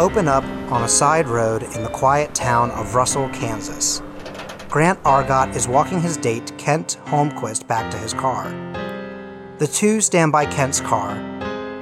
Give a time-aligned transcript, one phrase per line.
[0.00, 4.00] open up on a side road in the quiet town of Russell, Kansas.
[4.70, 8.48] Grant Argot is walking his date, Kent Holmquist, back to his car.
[9.58, 11.10] The two stand by Kent's car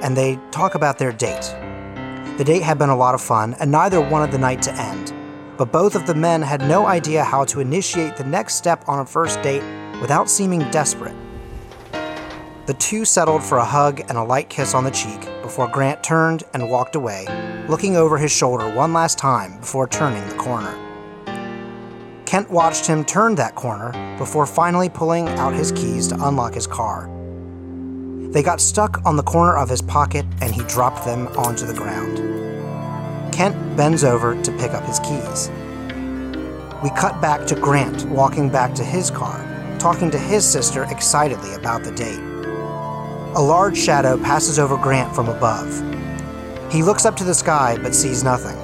[0.01, 1.55] and they talk about their date.
[2.37, 5.13] The date had been a lot of fun, and neither wanted the night to end.
[5.57, 8.99] But both of the men had no idea how to initiate the next step on
[8.99, 9.63] a first date
[10.01, 11.15] without seeming desperate.
[12.65, 16.03] The two settled for a hug and a light kiss on the cheek before Grant
[16.03, 17.25] turned and walked away,
[17.67, 20.75] looking over his shoulder one last time before turning the corner.
[22.27, 26.67] Kent watched him turn that corner before finally pulling out his keys to unlock his
[26.67, 27.09] car.
[28.29, 31.73] They got stuck on the corner of his pocket and he dropped them onto the
[31.73, 32.17] ground.
[33.33, 35.49] Kent bends over to pick up his keys.
[36.83, 39.43] We cut back to Grant walking back to his car,
[39.79, 42.28] talking to his sister excitedly about the date.
[43.35, 45.71] A large shadow passes over Grant from above.
[46.71, 48.57] He looks up to the sky but sees nothing.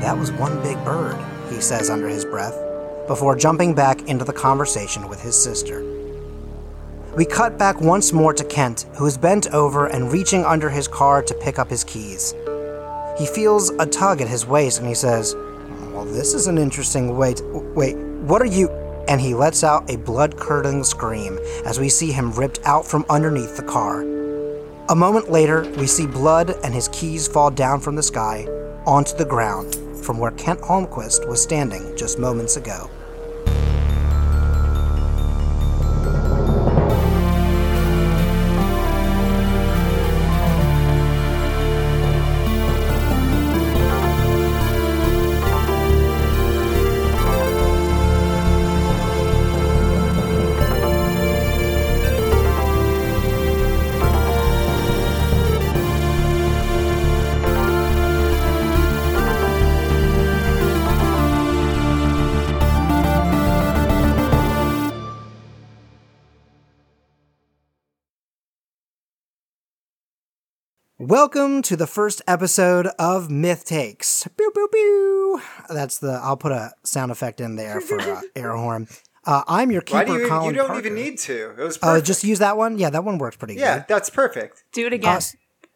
[0.00, 1.16] That was one big bird,
[1.48, 2.54] he says under his breath,
[3.06, 5.82] before jumping back into the conversation with his sister.
[7.16, 10.86] We cut back once more to Kent, who is bent over and reaching under his
[10.86, 12.34] car to pick up his keys.
[13.18, 15.34] He feels a tug at his waist and he says,
[15.94, 17.44] Well, this is an interesting way to.
[17.74, 18.68] Wait, what are you.
[19.08, 23.06] And he lets out a blood curdling scream as we see him ripped out from
[23.08, 24.02] underneath the car.
[24.88, 28.46] A moment later, we see blood and his keys fall down from the sky
[28.86, 32.88] onto the ground from where Kent Holmquist was standing just moments ago.
[71.20, 74.28] Welcome to the first episode of Myth Takes.
[74.36, 75.40] Pew pew pew.
[75.70, 76.20] That's the.
[76.22, 78.86] I'll put a sound effect in there for uh, air horn.
[79.24, 80.28] Uh, I'm your keeper, Why do you?
[80.28, 80.80] Colin You don't Parker.
[80.80, 81.52] even need to.
[81.52, 82.06] It was Uh, perfect.
[82.06, 82.76] just use that one.
[82.78, 83.60] Yeah, that one works pretty good.
[83.62, 84.62] yeah, that's perfect.
[84.72, 85.16] Do it again.
[85.16, 85.20] Uh,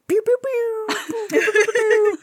[0.09, 0.87] pew pew pew.
[1.31, 2.19] pew, pew, pew.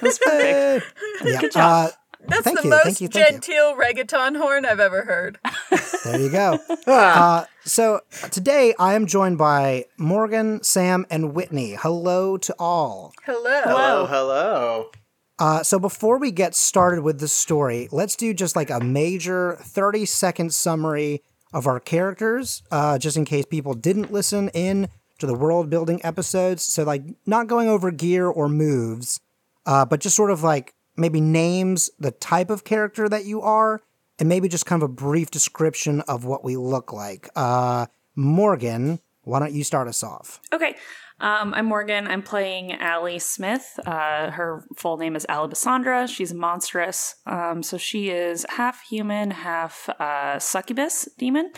[0.00, 0.86] That's perfect.
[1.26, 1.40] Yeah.
[1.42, 1.90] Good job.
[1.90, 1.90] Uh,
[2.28, 3.54] That's Thank the you, most thank you, thank you.
[3.54, 5.38] genteel reggaeton horn I've ever heard.
[6.04, 6.58] there you go.
[6.86, 8.00] Uh, so
[8.30, 11.74] today I am joined by Morgan, Sam, and Whitney.
[11.74, 13.12] Hello to all.
[13.24, 13.62] Hello.
[13.64, 14.90] hello, hello.
[15.38, 19.56] Uh, so before we get started with the story, let's do just like a major
[19.60, 21.22] 30 second summary
[21.52, 24.88] of our characters, uh, just in case people didn't listen in
[25.18, 26.62] to the world building episodes.
[26.62, 29.20] So like not going over gear or moves,
[29.66, 33.82] uh, but just sort of like maybe names, the type of character that you are,
[34.18, 37.28] and maybe just kind of a brief description of what we look like.
[37.34, 40.40] Uh, Morgan, why don't you start us off?
[40.52, 40.76] Okay.
[41.20, 42.08] Um, I'm Morgan.
[42.08, 43.78] I'm playing Allie Smith.
[43.86, 46.08] Uh, her full name is Alabasandra.
[46.08, 47.14] She's monstrous.
[47.26, 51.52] Um, so she is half human, half uh, succubus demon.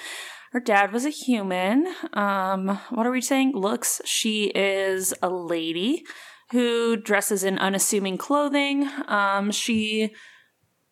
[0.53, 1.87] Her dad was a human.
[2.13, 3.53] Um, what are we saying?
[3.55, 4.03] Looks.
[4.05, 6.05] She is a lady
[6.51, 8.89] who dresses in unassuming clothing.
[9.09, 10.13] Um, she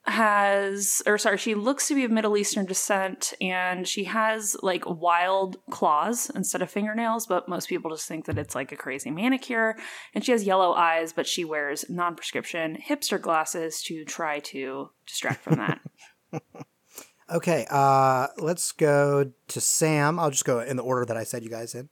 [0.05, 4.83] has or sorry she looks to be of middle eastern descent and she has like
[4.85, 9.13] wild claws instead of fingernails but most people just think that it's like a crazy
[9.13, 9.77] manicure
[10.13, 15.41] and she has yellow eyes but she wears non-prescription hipster glasses to try to distract
[15.41, 15.81] from that
[17.33, 20.19] Okay, uh, let's go to Sam.
[20.19, 21.89] I'll just go in the order that I said you guys in.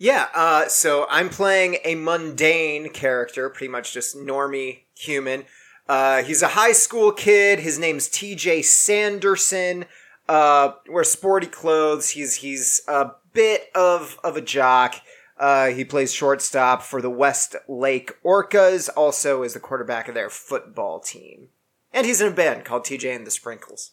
[0.00, 5.44] Yeah, uh, so I'm playing a mundane character, pretty much just normie human.
[5.86, 7.58] Uh, he's a high school kid.
[7.60, 9.84] His name's TJ Sanderson.
[10.26, 12.10] Uh, wears sporty clothes.
[12.10, 14.94] He's he's a bit of of a jock.
[15.36, 18.88] Uh, he plays shortstop for the West Lake Orcas.
[18.96, 21.48] Also, is the quarterback of their football team,
[21.92, 23.90] and he's in a band called TJ and the Sprinkles.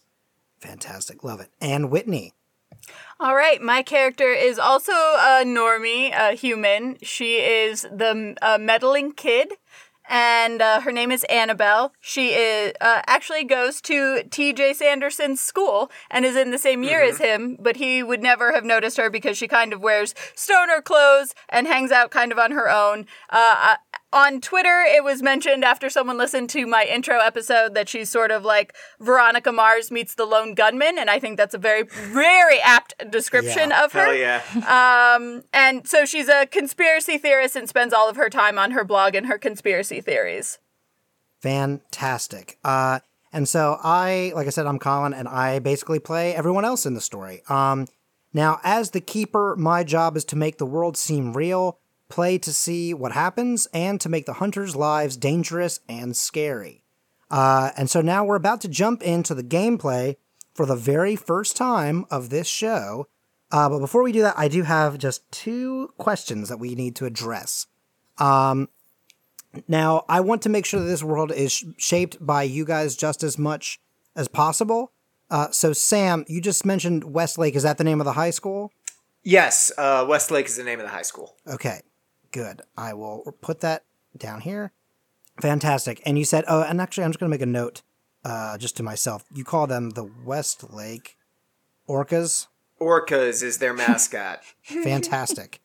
[0.62, 1.50] Fantastic, love it.
[1.60, 2.34] And Whitney.
[3.20, 6.98] All right, my character is also a normie, a human.
[7.02, 9.54] She is the uh, meddling kid,
[10.08, 11.94] and uh, her name is Annabelle.
[12.00, 14.74] She is uh, actually goes to T.J.
[14.74, 18.64] Sanderson's school and is in the same year as him, but he would never have
[18.64, 22.52] noticed her because she kind of wears stoner clothes and hangs out kind of on
[22.52, 23.02] her own.
[23.32, 23.78] Uh, I-
[24.18, 28.32] on Twitter, it was mentioned after someone listened to my intro episode that she's sort
[28.32, 32.60] of like Veronica Mars meets the lone gunman, and I think that's a very, very
[32.62, 33.86] apt description Yeah.
[33.86, 34.06] of her.
[34.06, 35.14] Hell yeah.
[35.16, 38.84] Um, and so she's a conspiracy theorist and spends all of her time on her
[38.84, 40.58] blog and her conspiracy theories.
[41.40, 42.58] Fantastic.
[42.64, 43.00] Uh,
[43.32, 46.94] and so I, like I said, I'm Colin, and I basically play everyone else in
[46.94, 47.42] the story.
[47.50, 47.88] Um,
[48.34, 52.54] now, as the keeper, my job is to make the world seem real, play to
[52.54, 56.84] see what happens, and to make the hunters' lives dangerous and scary.
[57.30, 60.16] Uh, and so now we're about to jump into the gameplay
[60.54, 63.08] for the very first time of this show.
[63.52, 66.96] Uh, but before we do that, I do have just two questions that we need
[66.98, 67.68] to address.
[68.18, 68.70] Um,
[69.68, 72.96] now, I want to make sure that this world is sh- shaped by you guys
[72.96, 73.80] just as much
[74.16, 74.92] as possible.
[75.30, 77.56] Uh, so, Sam, you just mentioned Westlake.
[77.56, 78.72] Is that the name of the high school?
[79.24, 81.36] Yes, uh, Westlake is the name of the high school.
[81.48, 81.82] Okay,
[82.32, 82.62] good.
[82.78, 83.84] I will put that
[84.16, 84.72] down here.
[85.42, 86.02] Fantastic.
[86.06, 87.82] And you said, oh, and actually, I'm just going to make a note
[88.26, 89.24] uh, just to myself.
[89.34, 91.18] You call them the West Lake
[91.88, 92.48] Orcas.
[92.82, 94.42] Orcas is their mascot.
[94.64, 95.62] Fantastic.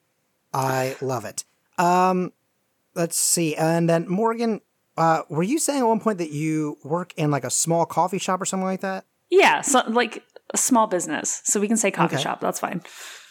[0.52, 1.44] I love it.
[1.78, 2.32] Um,
[2.94, 3.56] let's see.
[3.56, 4.60] And then, Morgan,
[4.98, 8.18] uh, were you saying at one point that you work in like a small coffee
[8.18, 9.06] shop or something like that?
[9.30, 10.22] Yeah, so like
[10.52, 11.40] a small business.
[11.44, 12.22] So we can say coffee Okay.
[12.22, 12.40] shop.
[12.40, 12.82] That's fine.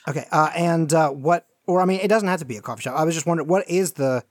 [0.07, 0.25] Okay.
[0.31, 2.95] Uh, and uh, what, or I mean, it doesn't have to be a coffee shop.
[2.97, 4.23] I was just wondering, what is the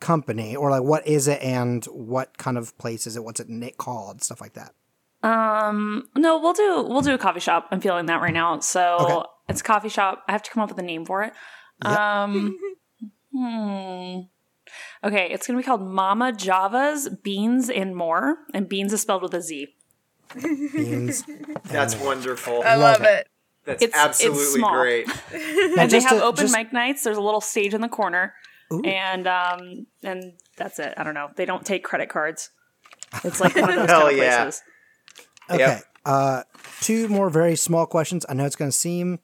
[0.00, 3.24] company, or like, what is it, and what kind of place is it?
[3.24, 4.22] What's it na- called?
[4.22, 4.72] Stuff like that.
[5.22, 7.68] Um, no, we'll do we'll do a coffee shop.
[7.70, 8.58] I'm feeling that right now.
[8.60, 9.28] So Okay.
[9.48, 10.24] it's a coffee shop.
[10.28, 11.32] I have to come up with a name for it.
[11.84, 11.98] Yep.
[11.98, 12.58] Um,
[13.32, 14.18] hmm.
[15.04, 19.34] Okay, it's gonna be called Mama Java's Beans and More, and beans is spelled with
[19.34, 19.68] a Z.
[20.40, 21.24] Beans.
[21.64, 22.62] That's wonderful.
[22.64, 23.28] I Love love it.
[23.64, 24.80] That's It's- it's absolutely small.
[24.80, 25.06] great.
[25.78, 27.02] And they have to- open just- mic nights.
[27.04, 28.34] There's a little stage in the corner,
[28.72, 28.82] Ooh.
[28.84, 30.94] and um, and that's it.
[30.96, 31.28] I don't know.
[31.36, 32.50] They don't take credit cards.
[33.24, 34.42] It's like one of those Hell kind of yeah.
[34.44, 34.62] places.
[35.50, 35.58] Okay.
[35.58, 35.84] Yep.
[36.04, 36.42] Uh,
[36.80, 38.26] two more very small questions.
[38.28, 39.20] I know it's going to seem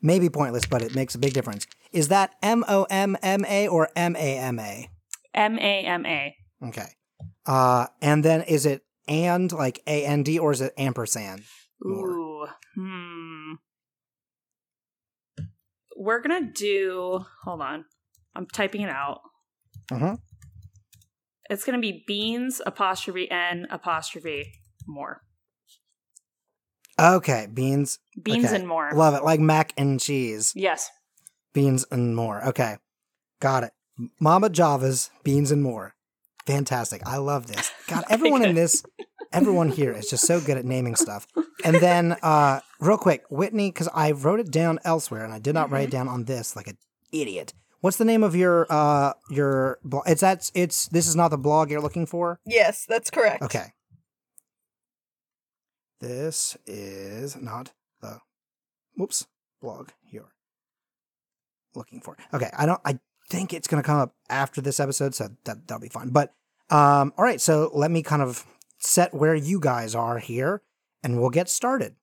[0.00, 1.66] maybe pointless, but it makes a big difference.
[1.92, 4.88] Is that M O M M A or M A M A?
[5.34, 6.36] M A M A.
[6.68, 6.86] Okay.
[7.46, 11.42] Uh, and then is it and like A N D or is it ampersand?
[11.82, 12.08] More.
[12.10, 12.46] Ooh.
[12.74, 13.33] Hmm.
[15.96, 17.24] We're gonna do.
[17.44, 17.84] Hold on.
[18.34, 19.20] I'm typing it out.
[19.92, 20.16] Uh-huh.
[21.50, 24.52] It's gonna be beans apostrophe n apostrophe
[24.86, 25.22] more.
[27.00, 27.48] Okay.
[27.52, 27.98] Beans.
[28.22, 28.56] Beans Okay.
[28.56, 28.90] and more.
[28.94, 29.24] Love it.
[29.24, 30.52] Like mac and cheese.
[30.54, 30.90] yes.
[31.52, 32.44] Beans and more.
[32.48, 32.76] Okay.
[33.40, 33.72] Got it.
[34.20, 35.94] Mama Java's beans and more.
[36.46, 37.02] Fantastic.
[37.06, 37.70] I love this.
[37.86, 38.82] God, everyone in this,
[39.34, 41.26] everyone here is just so good at naming stuff.
[41.64, 45.54] And then, uh, real quick, Whitney, because I wrote it down elsewhere and I did
[45.54, 46.78] not write it down on this like an
[47.12, 47.52] idiot.
[47.80, 50.04] What's the name of your uh your blog?
[50.06, 52.40] It's that's it's this is not the blog you're looking for.
[52.46, 53.42] Yes, that's correct.
[53.42, 53.74] Okay.
[56.00, 58.20] This is not the
[58.96, 59.26] whoops
[59.60, 60.32] blog you're
[61.74, 62.16] looking for.
[62.32, 62.98] Okay, I don't I
[63.28, 66.08] think it's gonna come up after this episode, so that that'll be fine.
[66.08, 66.32] But
[66.70, 68.46] um all right, so let me kind of
[68.84, 70.62] set where you guys are here
[71.02, 71.94] and we'll get started.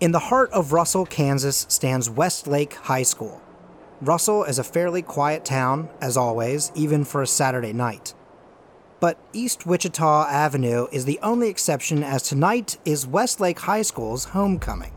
[0.00, 3.40] In the heart of Russell, Kansas stands Westlake High School.
[4.00, 8.14] Russell is a fairly quiet town, as always, even for a Saturday night.
[8.98, 14.92] But East Wichita Avenue is the only exception, as tonight is Westlake High School's homecoming.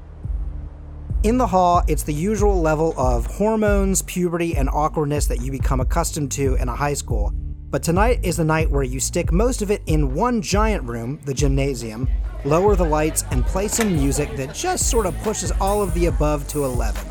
[1.22, 5.80] In the hall, it's the usual level of hormones, puberty, and awkwardness that you become
[5.80, 7.34] accustomed to in a high school.
[7.76, 11.20] But tonight is the night where you stick most of it in one giant room,
[11.26, 12.08] the gymnasium,
[12.46, 16.06] lower the lights, and play some music that just sort of pushes all of the
[16.06, 17.06] above to 11.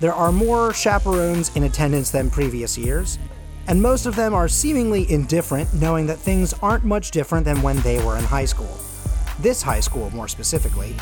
[0.00, 3.20] There are more chaperones in attendance than previous years,
[3.68, 7.76] and most of them are seemingly indifferent, knowing that things aren't much different than when
[7.82, 8.80] they were in high school.
[9.38, 10.96] This high school, more specifically.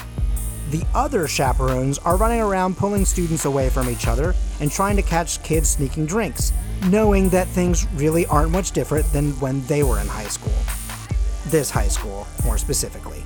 [0.70, 5.02] The other chaperones are running around pulling students away from each other and trying to
[5.02, 6.52] catch kids sneaking drinks,
[6.88, 10.52] knowing that things really aren't much different than when they were in high school.
[11.46, 13.22] This high school, more specifically.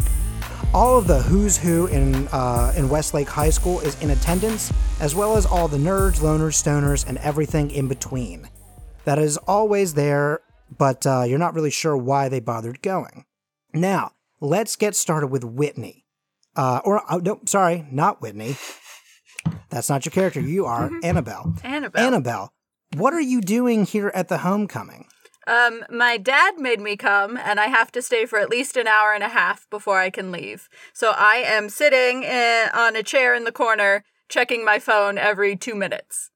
[0.75, 4.71] All of the who's who in uh, in Westlake High School is in attendance,
[5.01, 8.49] as well as all the nerds, loners, stoners, and everything in between.
[9.05, 10.43] That is always there,
[10.77, 13.25] but uh, you're not really sure why they bothered going.
[13.73, 16.00] Now, let's get started with Whitney.
[16.61, 18.55] Uh, or, oh, no, sorry, not Whitney.
[19.71, 20.43] That's not your character.
[20.43, 21.55] You are Annabelle.
[21.65, 22.07] Annabelle.
[22.07, 22.53] Annabelle,
[22.99, 25.07] what are you doing here at the homecoming?
[25.47, 28.87] Um, my dad made me come, and I have to stay for at least an
[28.87, 30.69] hour and a half before I can leave.
[30.93, 35.57] So I am sitting in, on a chair in the corner, checking my phone every
[35.57, 36.31] two minutes.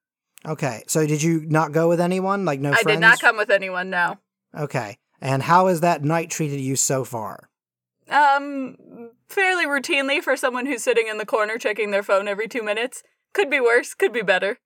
[0.47, 2.47] Okay, so did you not go with anyone?
[2.47, 2.97] Like no I friends?
[2.97, 3.91] did not come with anyone.
[3.91, 4.17] No.
[4.59, 7.51] Okay, and how has that night treated you so far?
[8.11, 12.63] Um, fairly routinely for someone who's sitting in the corner checking their phone every two
[12.63, 13.03] minutes.
[13.33, 13.95] Could be worse.
[13.95, 14.59] Could be better.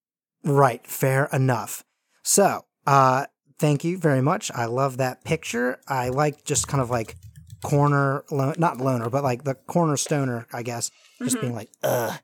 [0.44, 1.84] Right, fair enough.
[2.22, 3.26] So, uh,
[3.58, 4.50] thank you very much.
[4.54, 5.78] I love that picture.
[5.88, 7.16] I like just kind of like
[7.62, 10.90] corner, lo- not loner, but like the corner stoner, I guess.
[11.22, 12.20] Just being like, ugh,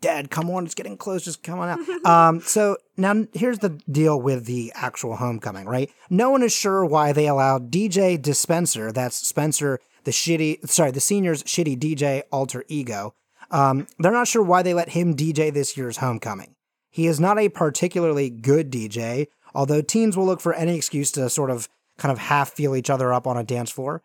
[0.00, 2.04] dad, come on, it's getting close, just come on out.
[2.06, 5.90] um, so now here's the deal with the actual homecoming, right?
[6.10, 11.00] No one is sure why they allowed DJ Dispenser, that's Spencer, the shitty, sorry, the
[11.00, 13.12] senior's shitty DJ alter ego.
[13.50, 16.54] Um, they're not sure why they let him DJ this year's homecoming.
[16.90, 21.28] He is not a particularly good DJ, although teens will look for any excuse to
[21.28, 24.02] sort of kind of half feel each other up on a dance floor.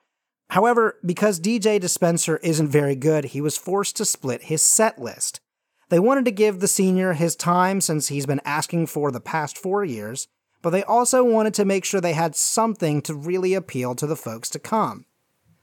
[0.49, 5.39] However, because DJ Dispenser isn't very good, he was forced to split his set list.
[5.87, 9.57] They wanted to give the senior his time since he's been asking for the past
[9.57, 10.27] four years,
[10.61, 14.17] but they also wanted to make sure they had something to really appeal to the
[14.17, 15.05] folks to come.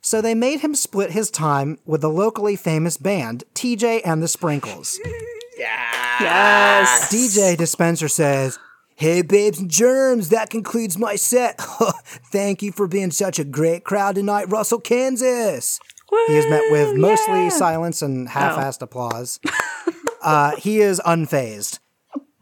[0.00, 4.28] So they made him split his time with the locally famous band, TJ and the
[4.28, 4.98] Sprinkles.
[5.58, 6.20] Yeah.
[6.20, 7.12] Yes.
[7.12, 8.58] DJ Dispenser says,
[8.96, 11.58] Hey, babes and germs, that concludes my set.
[12.30, 15.80] Thank you for being such a great crowd tonight, Russell, Kansas.
[16.26, 17.48] He is met with mostly yeah.
[17.50, 19.38] silence and half assed applause.
[20.22, 21.78] uh, he is unfazed.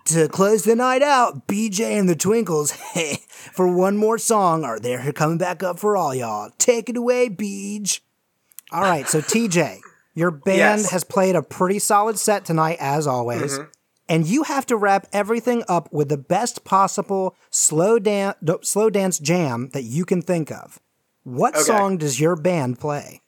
[0.08, 3.18] To close the night out, BJ and the Twinkles, hey,
[3.52, 6.50] for one more song, are there coming back up for all y'all.
[6.56, 8.00] Take it away, Beej.
[8.72, 9.80] All right, so TJ,
[10.14, 10.90] your band Yes.
[10.92, 13.60] has played a pretty solid set tonight, as always,
[14.08, 19.18] and you have to wrap everything up with the best possible slow dance, slow dance
[19.18, 20.80] jam that you can think of.
[21.24, 21.64] What Okay.
[21.64, 23.20] song does your band play?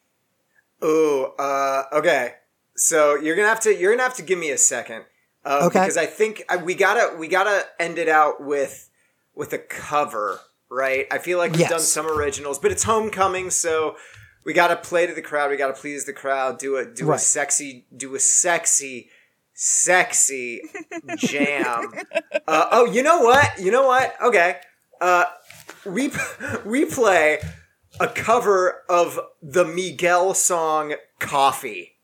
[0.82, 2.34] Ooh, uh, okay.
[2.76, 5.04] So you're gonna have to you're gonna have to give me a second,
[5.44, 5.80] uh, Okay.
[5.80, 8.88] because I think we gotta we gotta end it out with
[9.34, 11.06] with a cover, right?
[11.10, 11.70] I feel like we've Yes.
[11.70, 13.96] done some originals, but it's homecoming, so
[14.44, 15.50] we gotta play to the crowd.
[15.50, 16.58] We gotta please the crowd.
[16.58, 19.10] Do a do a sexy do a sexy
[19.54, 20.62] sexy
[21.16, 21.92] jam.
[22.46, 23.58] uh, oh, you know what?
[23.58, 24.14] You know what?
[24.22, 24.56] Okay.
[25.00, 25.24] Uh,
[25.86, 26.10] we
[26.64, 27.38] we play
[27.98, 31.96] a cover of the Miguel song "Coffee."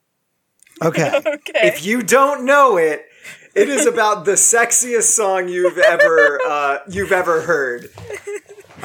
[0.83, 1.11] Okay.
[1.27, 1.61] Okay.
[1.69, 3.07] If you don't know it,
[3.57, 7.89] it is about the sexiest song you've ever uh, you've ever heard.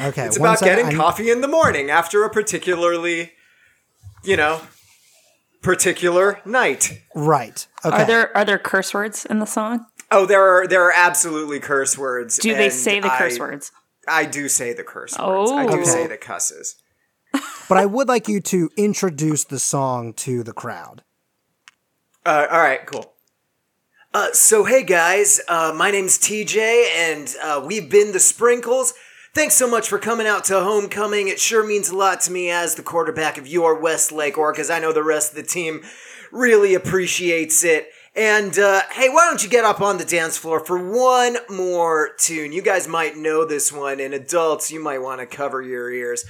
[0.00, 0.24] Okay.
[0.26, 3.32] It's about getting I'm- coffee in the morning after a particularly,
[4.24, 4.60] you know,
[5.62, 7.02] particular night.
[7.14, 7.66] Right.
[7.84, 8.02] Okay.
[8.02, 9.86] Are there are there curse words in the song?
[10.10, 12.38] Oh, there are there are absolutely curse words.
[12.38, 13.72] Do they say the curse I- words?
[14.08, 15.52] I do say the curse words.
[15.52, 15.84] I do Oh.
[15.84, 16.74] say the cusses.
[17.68, 21.04] but I would like you to introduce the song to the crowd.
[22.26, 23.11] Uh, all right, cool.
[24.14, 28.92] Uh, so hey guys, uh, my name's TJ, and uh, we've been the Sprinkles.
[29.32, 31.28] Thanks so much for coming out to homecoming.
[31.28, 34.70] It sure means a lot to me as the quarterback of your Westlake Orcas.
[34.70, 35.82] I know the rest of the team
[36.30, 37.88] really appreciates it.
[38.14, 42.10] And uh, hey, why don't you get up on the dance floor for one more
[42.18, 42.52] tune?
[42.52, 46.26] You guys might know this one, and adults, you might want to cover your ears.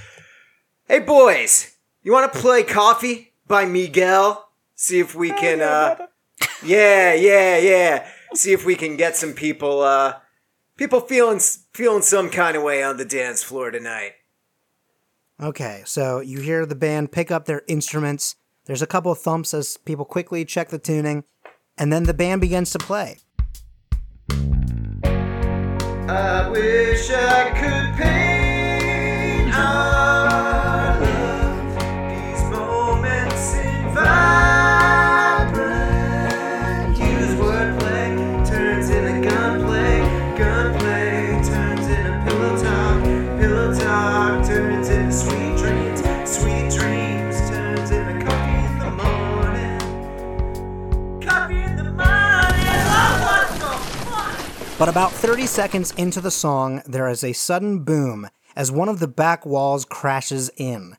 [0.87, 1.75] Hey boys,
[2.05, 4.51] you want to play Coffee by Miguel?
[4.77, 6.07] See if we can, uh,
[6.64, 8.09] yeah, yeah, yeah.
[8.35, 10.14] See if we can get some people, uh,
[10.76, 11.40] people feeling
[11.73, 14.12] feeling some kind of way on the dance floor tonight.
[15.40, 18.37] Okay, so you hear the band pick up their instruments.
[18.66, 21.25] There's a couple of thumps as people quickly check the tuning,
[21.76, 23.19] and then the band begins to play.
[26.09, 29.52] I wish I could paint
[54.83, 58.99] But about 30 seconds into the song, there is a sudden boom as one of
[58.99, 60.97] the back walls crashes in.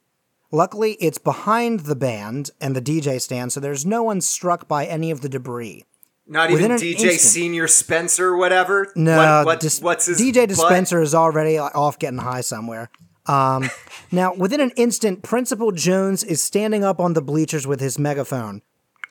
[0.54, 4.86] Luckily, it's behind the band and the DJ stand, so there's no one struck by
[4.86, 5.84] any of the debris.
[6.26, 7.20] Not Within even DJ instant.
[7.20, 8.90] Senior Spencer, whatever.
[8.96, 10.48] No, what, what- Dis- what's his DJ butt?
[10.48, 12.90] Dispenser is already off getting high somewhere.
[13.26, 13.70] Um,
[14.14, 18.62] now, within an instant, Principal Jones is standing up on the bleachers with his megaphone.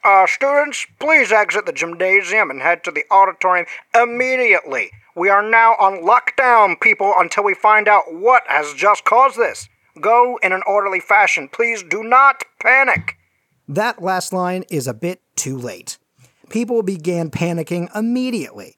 [0.05, 4.91] Uh, students, please exit the gymnasium and head to the auditorium immediately.
[5.15, 9.69] We are now on lockdown, people, until we find out what has just caused this.
[10.01, 11.49] Go in an orderly fashion.
[11.49, 13.17] Please do not panic.
[13.69, 15.99] That last line is a bit too late.
[16.49, 18.77] People began panicking immediately.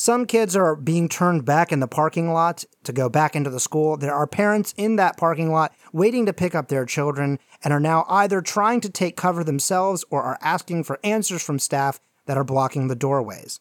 [0.00, 3.58] Some kids are being turned back in the parking lot to go back into the
[3.58, 3.96] school.
[3.96, 7.80] There are parents in that parking lot waiting to pick up their children and are
[7.80, 12.36] now either trying to take cover themselves or are asking for answers from staff that
[12.36, 13.58] are blocking the doorways.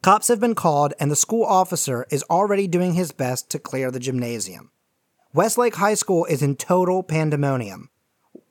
[0.00, 3.90] Cops have been called, and the school officer is already doing his best to clear
[3.90, 4.70] the gymnasium.
[5.34, 7.90] Westlake High School is in total pandemonium.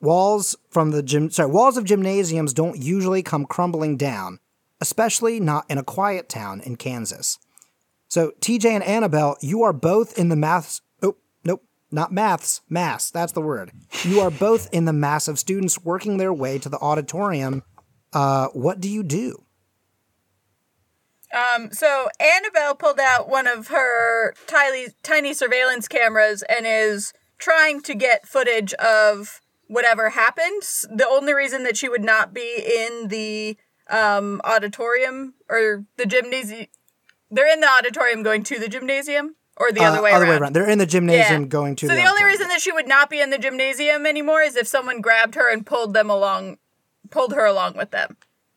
[0.00, 4.38] Walls from the gym, sorry, walls of gymnasiums don't usually come crumbling down,
[4.80, 7.38] especially not in a quiet town in Kansas.
[8.08, 10.80] So, TJ and Annabelle, you are both in the maths.
[11.02, 13.10] Oh, nope, not maths, mass.
[13.10, 13.72] That's the word.
[14.04, 17.62] You are both in the mass of students working their way to the auditorium.
[18.12, 19.42] Uh, what do you do?
[21.34, 27.82] Um, so Annabelle pulled out one of her tiny, tiny surveillance cameras and is trying
[27.82, 30.62] to get footage of whatever happened.
[30.88, 33.56] The only reason that she would not be in the
[33.90, 36.66] um, auditorium or the gymnasium,
[37.30, 40.30] they're in the auditorium going to the gymnasium, or the other Uh, way other around.
[40.34, 40.52] way around.
[40.54, 41.48] They're in the gymnasium Yeah.
[41.48, 42.28] going to So the, the only auditorium.
[42.38, 45.50] reason that she would not be in the gymnasium anymore is if someone grabbed her
[45.50, 46.58] and pulled them along,
[47.10, 48.16] pulled her along with them.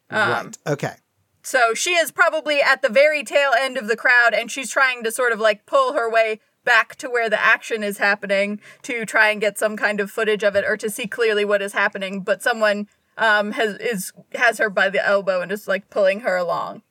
[0.09, 0.57] Um, right.
[0.67, 0.93] Okay.
[1.41, 5.03] So she is probably at the very tail end of the crowd and she's trying
[5.03, 9.05] to sort of like pull her way back to where the action is happening to
[9.05, 11.73] try and get some kind of footage of it or to see clearly what is
[11.73, 12.19] happening.
[12.21, 12.87] But someone
[13.19, 16.81] um, has is has her by the elbow and is like pulling her along.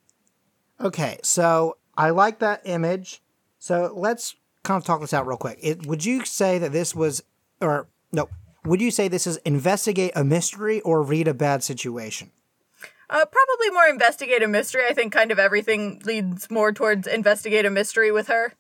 [0.80, 3.20] Okay, so I like that image.
[3.58, 5.58] So let's kind of talk this out real quick.
[5.60, 7.22] It, would you say that this was,
[7.60, 8.28] or no,
[8.64, 12.30] would you say this is investigate a mystery or read a bad situation?
[13.10, 14.82] Uh, probably more investigate a mystery.
[14.88, 18.52] I think kind of everything leads more towards investigate a mystery with her.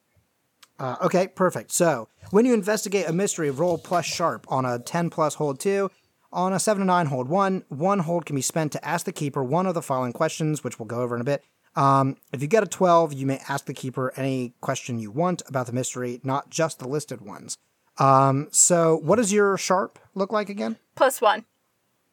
[0.78, 1.70] Uh, okay, perfect.
[1.72, 5.90] So when you investigate a mystery, roll plus sharp on a 10 plus hold 2.
[6.30, 9.12] On a 7 to 9 hold 1, one hold can be spent to ask the
[9.12, 11.42] keeper one of the following questions, which we'll go over in a bit.
[11.74, 15.42] Um, if you get a 12, you may ask the keeper any question you want
[15.48, 17.56] about the mystery, not just the listed ones.
[17.98, 20.76] Um, so what does your sharp look like again?
[20.96, 21.44] Plus one.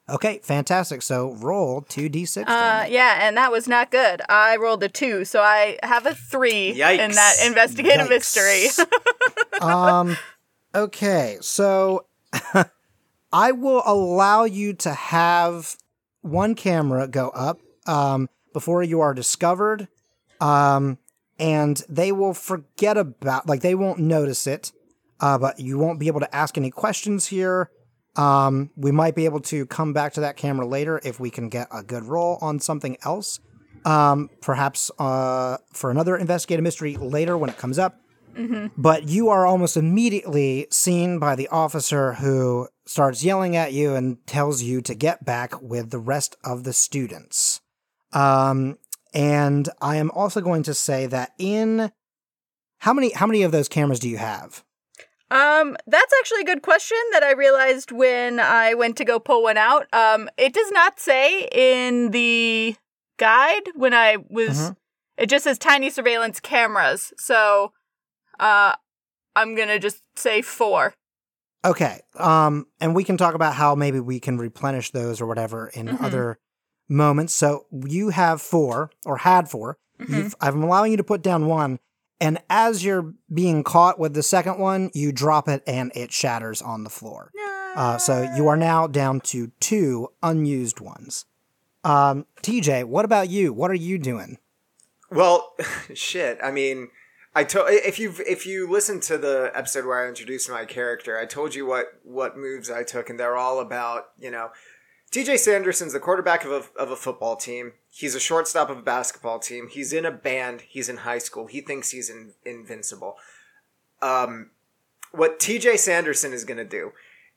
[0.07, 1.01] Okay, fantastic.
[1.01, 2.47] So roll 2d6.
[2.47, 4.21] Uh, yeah, and that was not good.
[4.29, 6.77] I rolled a two, so I have a three in
[7.11, 8.09] that investigative Yikes.
[8.09, 8.85] mystery.
[9.61, 10.15] um,
[10.75, 12.05] okay, so
[13.35, 15.75] I will allow you to have
[16.21, 19.89] one camera go up um, before you are discovered,
[20.39, 20.99] um,
[21.37, 24.71] and they will forget about, like, they won't notice it,
[25.19, 27.69] uh, but you won't be able to ask any questions here.
[28.15, 31.49] Um, we might be able to come back to that camera later if we can
[31.49, 33.41] get a good roll on something else.
[33.83, 37.99] Um, perhaps uh, for another investigative mystery later when it comes up
[38.77, 44.25] but you are almost immediately seen by the officer who starts yelling at you and
[44.27, 47.61] tells you to get back with the rest of the students.
[48.13, 48.77] Um,
[49.13, 51.91] and I am also going to say that in
[52.79, 54.63] how many how many of those cameras do you have?
[55.31, 59.41] Um, that's actually a good question that I realized when I went to go pull
[59.43, 59.87] one out.
[59.91, 62.75] Um, it does not say in the
[63.17, 64.57] guide when I was.
[64.69, 64.75] Mhm.
[65.17, 67.13] It just says tiny surveillance cameras.
[67.17, 67.71] So,
[68.39, 68.75] uh,
[69.35, 70.93] I'm gonna just say four.
[71.65, 72.01] Okay.
[72.15, 75.87] Um, and we can talk about how maybe we can replenish those or whatever in
[75.87, 76.01] Mhm.
[76.03, 76.39] other
[76.87, 77.33] moments.
[77.33, 80.13] So you have four or had 4 Mm-hmm.
[80.13, 81.79] You've, I'm allowing you to put down one.
[82.19, 86.61] And as you're being caught with the second one, you drop it and it shatters
[86.61, 87.31] on the floor.
[87.75, 91.25] Uh, so you are now down to two unused ones.
[91.85, 93.53] Um, TJ, what about you?
[93.53, 94.37] What are you doing?
[95.11, 95.53] Well,
[95.93, 96.39] shit.
[96.43, 96.89] I mean,
[97.35, 101.19] I told if you if you listen to the episode where I introduced my character,
[101.19, 104.51] I told you what what moves I took, and they're all about you know.
[105.11, 107.73] TJ Sanderson's the quarterback of a, of a football team.
[107.89, 109.69] He's a shortstop of a basketball team.
[109.71, 110.61] He's in a band.
[110.61, 111.45] He's in high school.
[111.45, 113.15] He thinks he's in, invincible.
[114.01, 114.49] Um,
[115.11, 116.91] what TJ Sanderson is going to do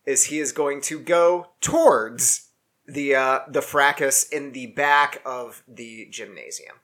[0.06, 2.48] is he is going to go towards
[2.86, 6.76] the uh, the fracas in the back of the gymnasium.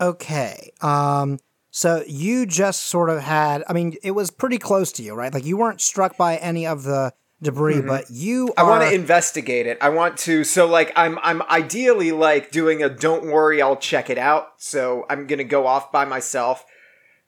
[0.00, 0.72] Okay.
[0.80, 1.38] Um,
[1.76, 5.30] so you just sort of had, I mean, it was pretty close to you, right?
[5.30, 7.12] Like you weren't struck by any of the
[7.42, 9.76] debris, but you I want to investigate it.
[9.82, 14.08] I want to so like I'm I'm ideally like doing a don't worry, I'll check
[14.08, 14.54] it out.
[14.56, 16.64] So I'm going to go off by myself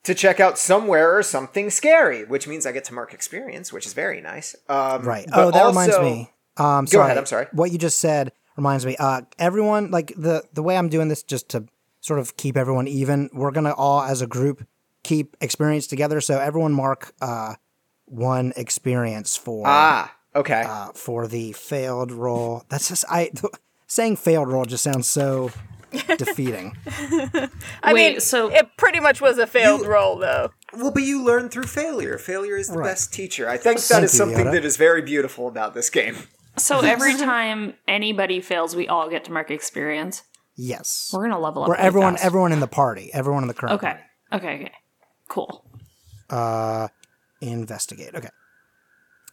[0.04, 3.84] to check out somewhere or something scary, which means I get to mark experience, which
[3.84, 4.56] is very nice.
[4.66, 5.28] Um, Right.
[5.30, 6.30] Oh, that reminds me.
[6.56, 7.48] Um, Go ahead, I'm sorry.
[7.52, 8.96] What you just said reminds me.
[8.98, 11.66] Uh, everyone, like the the way I'm doing this, just to
[12.00, 13.30] sort of keep everyone even.
[13.32, 14.66] We're gonna all, as a group,
[15.02, 16.20] keep experience together.
[16.20, 17.54] So everyone mark uh,
[18.06, 20.62] one experience for Ah, okay.
[20.66, 22.64] uh, for the failed roll.
[22.68, 23.30] That's just I
[23.87, 25.50] saying failed roll just sounds so
[26.16, 26.76] defeating.
[27.82, 30.50] I Wait, mean, so- it pretty much was a failed You- roll, though.
[30.74, 32.18] Well, but you learn through failure.
[32.18, 32.88] Failure is the Right.
[32.90, 33.48] best teacher.
[33.48, 36.16] I think that Thank is you, something that is very beautiful about this game.
[36.58, 40.24] So every time anybody fails, we all get to mark experience.
[40.61, 41.11] Yes.
[41.14, 41.68] We're gonna level up.
[41.68, 42.25] Where really everyone fast.
[42.27, 43.97] everyone in the party, everyone in the current Okay.
[44.33, 44.55] Okay.
[44.57, 44.73] Okay.
[45.29, 45.64] Cool.
[46.29, 46.88] Uh,
[47.40, 48.14] Investigate.
[48.16, 48.29] Okay.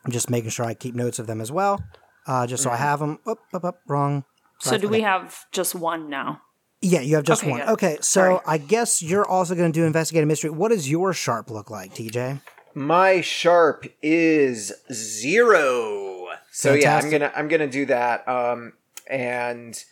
[0.05, 1.83] I'm just making sure I keep notes of them as well.
[2.27, 3.17] Uh, just so I have them.
[3.25, 3.79] Up, up, up.
[3.87, 4.23] Wrong.
[4.59, 6.41] So do we have just one now?
[6.81, 7.59] Yeah, you have just Okay, one.
[7.61, 7.69] good.
[7.69, 8.37] Okay, so Sorry.
[8.45, 10.51] I guess you're also going to do investigate a mystery.
[10.51, 12.41] What does your sharp look like, TJ?
[12.75, 16.27] My sharp is zero.
[16.51, 18.27] So yeah, I'm gonna I'm gonna do that.
[18.27, 18.73] Um,
[19.09, 19.83] and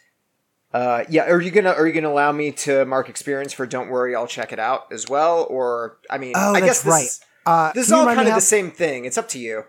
[0.74, 3.66] uh, yeah, are you gonna are you gonna allow me to mark experience for?
[3.66, 5.46] Don't worry, I'll check it out as well.
[5.50, 7.20] Or I mean, Oh, I that's guess this right.
[7.46, 9.06] Uh, this is all kind of how- the same thing.
[9.06, 9.66] It's up to you.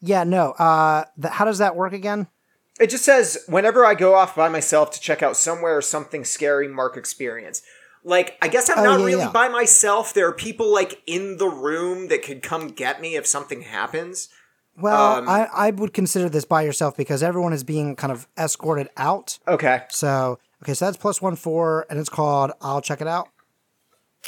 [0.00, 0.52] Yeah, no.
[0.52, 2.28] Uh, how does that work again?
[2.78, 6.24] It just says whenever I go off by myself to check out somewhere or something
[6.24, 7.62] scary, mark experience.
[8.04, 9.30] Like, I guess I'm Oh, not yeah, really yeah.
[9.32, 10.14] by myself.
[10.14, 14.28] There are people like in the room that could come get me if something happens.
[14.80, 18.28] Well, Um, I, I would consider this by yourself because everyone is being kind of
[18.38, 19.38] escorted out.
[19.46, 19.82] Okay.
[19.90, 23.28] So, okay, so that's plus one four, and it's called I'll check it out.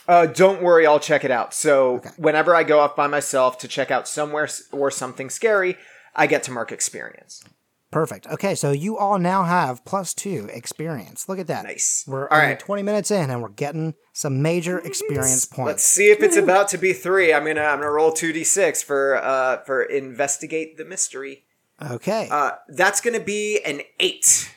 [0.08, 1.52] Uh, don't worry, I'll check it out.
[1.52, 5.76] So whenever I go off by myself to check out somewhere or something scary,
[6.16, 7.44] I get to mark experience.
[7.90, 8.28] Perfect.
[8.28, 11.28] Okay, so you all now have plus two experience.
[11.28, 11.64] Look at that.
[11.64, 12.04] Nice.
[12.06, 12.58] We're All only right.
[12.58, 15.66] 20 minutes in, and we're getting some major experience points.
[15.66, 17.34] Let's see if it's about to be three.
[17.34, 21.44] I'm gonna I'm gonna roll two d six for uh for investigate the mystery.
[21.82, 22.28] Okay.
[22.30, 24.54] Uh, that's gonna be an eight.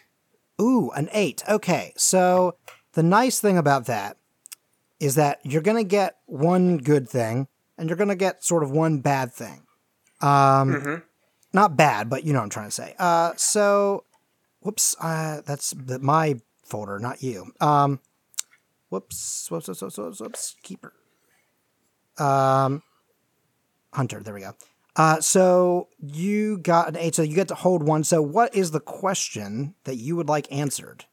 [0.62, 1.44] Ooh, an eight.
[1.50, 2.58] Okay, so
[2.94, 4.18] the nice thing about that
[5.00, 8.64] is that you're going to get one good thing and you're going to get sort
[8.64, 9.66] of one bad thing.
[10.22, 11.04] Um,
[11.54, 12.96] Not bad, but you know what I'm trying to say.
[12.98, 14.06] Uh, so,
[14.62, 17.52] whoops, uh, that's the, my folder, not you.
[17.62, 18.00] Um,
[18.90, 20.94] whoops, whoops, whoops, whoops, whoops, whoops, keeper.
[22.18, 22.82] Um,
[23.94, 24.56] Hunter, there we go.
[24.96, 28.04] Uh, so you got an eight, so you get to hold one.
[28.04, 31.06] So what is the question that you would like answered?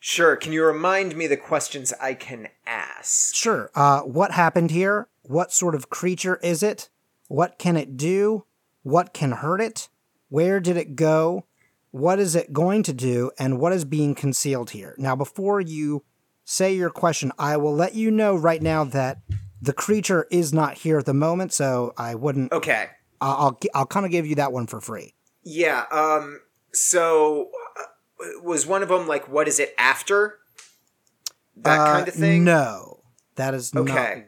[0.00, 0.36] Sure.
[0.36, 3.34] Can you remind me the questions I can ask?
[3.34, 3.70] Sure.
[3.74, 5.08] Uh, what happened here?
[5.22, 6.88] What sort of creature is it?
[7.28, 8.44] What can it do?
[8.88, 9.88] What can hurt it?
[10.30, 11.44] Where did it go?
[11.90, 13.30] What is it going to do?
[13.38, 14.94] And what is being concealed here?
[14.96, 16.04] Now, before you
[16.44, 19.18] say your question, I will let you know right now that
[19.60, 22.50] the creature is not here at the moment, so I wouldn't.
[22.52, 22.86] Okay.
[23.20, 25.14] I'll I'll, I'll kind of give you that one for free.
[25.42, 25.84] Yeah.
[25.90, 26.40] Um.
[26.72, 30.38] So uh, was one of them like, what is it after?
[31.56, 32.44] That Uh, kind of thing.
[32.44, 33.02] No,
[33.34, 34.26] that is Okay.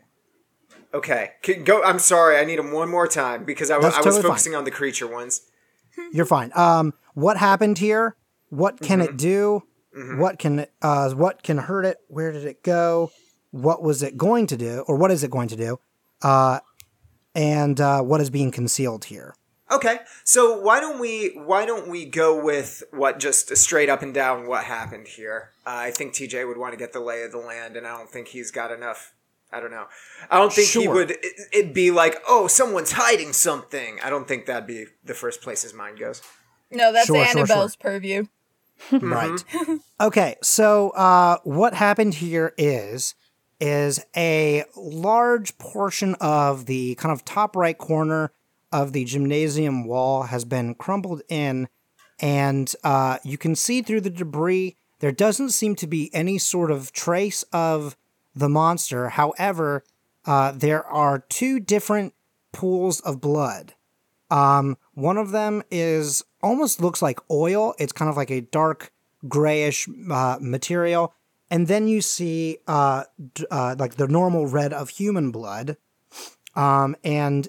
[0.93, 1.33] Okay.
[1.43, 1.83] Can, go.
[1.83, 2.37] I'm sorry.
[2.37, 4.31] I need them one more time because I, w- That's I was totally fine.
[4.33, 5.43] focusing on the creature ones.
[6.13, 6.51] You're fine.
[6.55, 8.17] Um, what happened here?
[8.49, 9.09] What can Mm-hmm.
[9.11, 9.63] it do?
[10.19, 11.99] What can it, uh, what can hurt it?
[12.09, 13.11] Where did it go?
[13.51, 15.81] What was it going to do, or what is it going to do?
[16.23, 16.61] Uh,
[17.35, 19.35] and uh, what is being concealed here?
[19.71, 19.99] Okay.
[20.25, 24.47] So why don't we why don't we go with what just straight up and down
[24.49, 25.51] what happened here?
[25.67, 27.97] Uh, I think TJ would want to get the lay of the land, and I
[27.97, 29.13] don't think he's got enough.
[29.53, 29.87] I don't know.
[30.31, 31.11] I don't think he would.
[31.11, 33.99] It, it'd be like, oh, someone's hiding something.
[34.03, 36.23] I don't think that'd be the first place his mind goes.
[36.71, 38.27] No, that's Sure, sure, Annabelle's purview.
[38.93, 39.43] Right.
[40.01, 43.15] okay, so uh, what happened here is
[43.61, 48.33] is a large portion of the kind of top right corner
[48.73, 51.69] of the gymnasium wall has been crumbled in,
[52.21, 54.77] and uh, you can see through the debris.
[55.01, 57.97] There doesn't seem to be any sort of trace of
[58.41, 59.11] the monster.
[59.11, 59.85] However,
[60.27, 62.15] uh, there are two different
[62.53, 63.75] pools of blood.
[64.31, 67.75] Um, one of them is almost looks like oil.
[67.79, 68.93] It's kind of like a dark
[69.29, 71.15] grayish uh, material,
[71.51, 75.77] and then you see uh, d- uh, like the normal red of human blood.
[76.55, 77.49] Um, and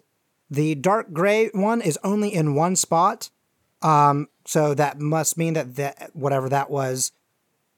[0.50, 3.30] the dark gray one is only in one spot.
[3.82, 7.12] Um, so that must mean that that whatever that was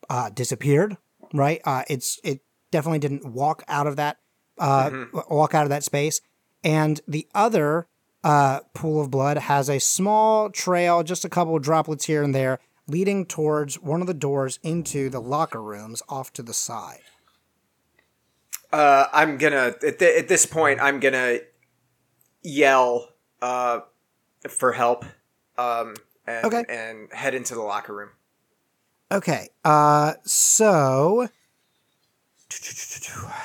[0.10, 0.98] uh, disappeared,
[1.34, 1.62] right?
[1.66, 2.42] Uh, it's it
[2.74, 4.18] definitely didn't walk out of that
[4.58, 6.20] uh, walk out of that space.
[6.64, 7.88] And the other
[8.24, 12.34] uh, pool of blood has a small trail, just a couple of droplets here and
[12.36, 17.02] there, leading towards one of the doors into the locker rooms off to the side.
[18.72, 20.80] Uh, I'm gonna at, th- at this point.
[20.82, 21.40] I'm gonna
[22.42, 23.10] yell
[23.42, 23.82] uh,
[24.50, 25.06] for help.
[25.58, 26.64] Um, and, Okay.
[26.70, 28.10] and head into the locker room.
[29.12, 31.28] Okay, uh, so.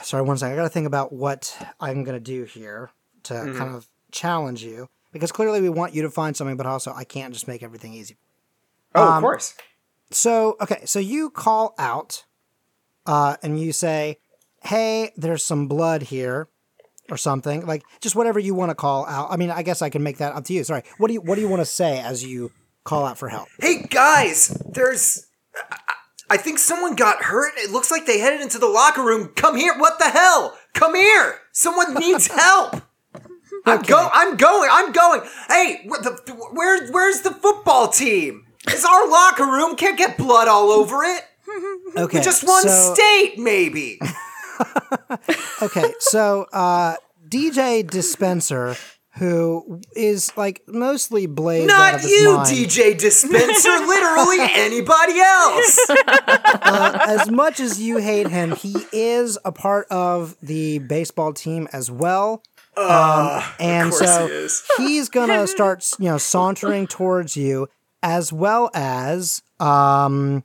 [0.03, 0.55] Sorry, one second.
[0.55, 2.91] I got to think about what I'm going to do here
[3.25, 4.89] to kind of challenge you.
[5.13, 7.95] Because clearly we want you to find something, but also I can't just make everything
[7.95, 8.17] easy.
[8.95, 9.55] Oh, Um, of course.
[10.11, 12.25] So, okay, so you call out
[13.07, 14.19] uh, and you say,
[14.63, 16.49] "Hey, there's some blood here."
[17.11, 19.29] Or something like just whatever you want to call out.
[19.31, 20.63] I mean, I guess I can make that up to you.
[20.63, 20.83] Sorry.
[20.99, 22.53] What do you What do you want to say as you
[22.85, 23.49] call out for help?
[23.59, 25.27] Hey guys, there's.
[26.31, 27.53] I- think someone got hurt.
[27.57, 29.33] It looks like they headed into the locker room.
[29.37, 29.77] Come here.
[29.79, 30.57] What the hell?
[30.75, 31.39] Come here.
[31.53, 32.83] Someone needs help.
[33.67, 34.09] I'm go.
[34.13, 34.69] I'm going.
[34.73, 35.23] I'm going.
[35.49, 38.47] Hey, the, where, where's the football team?
[38.67, 39.77] It's our locker room.
[39.77, 41.23] Can't get blood all over it.
[41.97, 43.99] Okay, Just one so- state, maybe.
[45.63, 46.97] Okay, so uh,
[47.29, 48.77] DJ Dispenser,
[49.19, 52.49] who is like mostly blazed out Not of his you, mind.
[52.49, 53.69] DJ Dispenser.
[53.87, 55.91] Literally anybody else.
[55.91, 61.69] Uh, as much as you hate him, he is a part of the baseball team
[61.73, 62.43] as well.
[62.77, 64.63] Um, and so he is.
[64.77, 67.69] he's gonna start, you know, sauntering towards you,
[68.05, 70.45] as well as, um,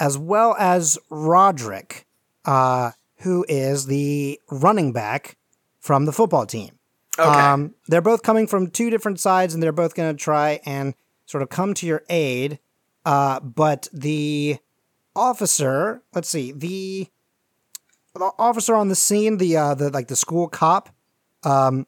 [0.00, 2.06] as well as Roderick,
[2.44, 5.36] uh, who is the running back
[5.78, 6.79] from the football team.
[7.18, 7.28] Okay.
[7.28, 10.94] Um, they're both coming from two different sides, and they're both going to try and
[11.26, 12.58] sort of come to your aid.
[13.04, 14.58] Uh, but the
[15.16, 17.08] officer, let's see, the,
[18.14, 20.88] the officer on the scene, the uh, the like the school cop,
[21.44, 21.86] um,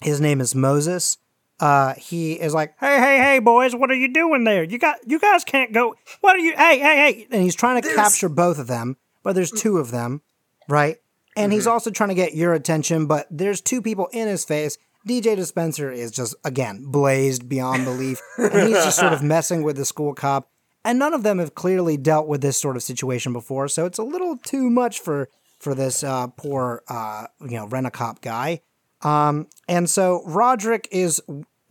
[0.00, 1.18] his name is Moses.
[1.60, 4.64] Uh, he is like, hey, hey, hey, boys, what are you doing there?
[4.64, 5.94] You got, you guys can't go.
[6.20, 6.54] What are you?
[6.56, 7.26] Hey, hey, hey!
[7.30, 10.22] And he's trying to There's- capture both of them, but there's two of them,
[10.68, 10.96] right?
[11.36, 14.76] And he's also trying to get your attention, but there's two people in his face.
[15.06, 19.76] DJ Dispenser is just again blazed beyond belief, and he's just sort of messing with
[19.76, 20.50] the school cop.
[20.84, 23.98] And none of them have clearly dealt with this sort of situation before, so it's
[23.98, 28.20] a little too much for for this uh, poor uh, you know rent a cop
[28.20, 28.60] guy.
[29.02, 31.20] Um, and so Roderick is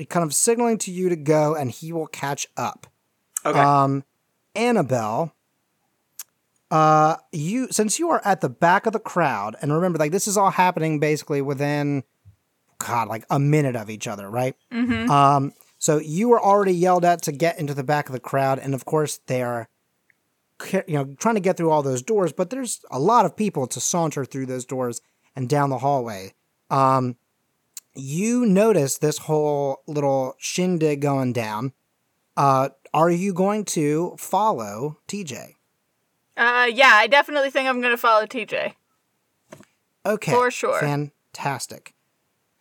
[0.09, 2.87] kind of signaling to you to go, and he will catch up.
[3.45, 3.59] Okay.
[3.59, 4.03] Um,
[4.55, 5.33] Annabelle,
[6.71, 10.27] uh, you since you are at the back of the crowd, and remember, like this
[10.27, 12.03] is all happening basically within,
[12.77, 14.55] God, like a minute of each other, right?
[14.71, 15.11] Mm-hmm.
[15.11, 18.57] Um, so you were already yelled at to get into the back of the crowd,
[18.57, 19.67] and of course they are,
[20.71, 23.67] you know, trying to get through all those doors, but there's a lot of people
[23.67, 25.01] to saunter through those doors
[25.35, 26.33] and down the hallway.
[26.69, 27.17] Um,
[27.95, 31.73] you notice this whole little shindig going down.
[32.37, 35.55] Uh, are you going to follow TJ?
[36.37, 38.73] Uh, yeah, I definitely think I'm gonna follow TJ.
[40.05, 40.31] Okay.
[40.31, 40.79] For sure.
[40.79, 41.93] Fantastic.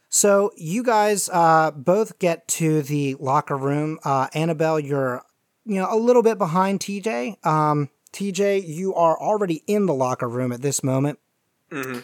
[0.09, 3.99] So you guys uh, both get to the locker room.
[4.05, 5.23] Uh, Annabelle, you're
[5.65, 7.45] you know a little bit behind TJ.
[7.47, 11.21] Um, TJ, you are already in the locker room at this moment,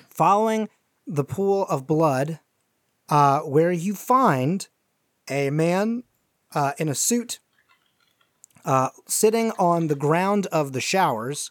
[0.09, 0.69] following
[1.07, 2.39] the pool of blood,
[3.09, 4.69] uh, where you find
[5.29, 6.05] a man
[6.55, 7.41] uh, in a suit
[8.65, 11.51] uh, sitting on the ground of the showers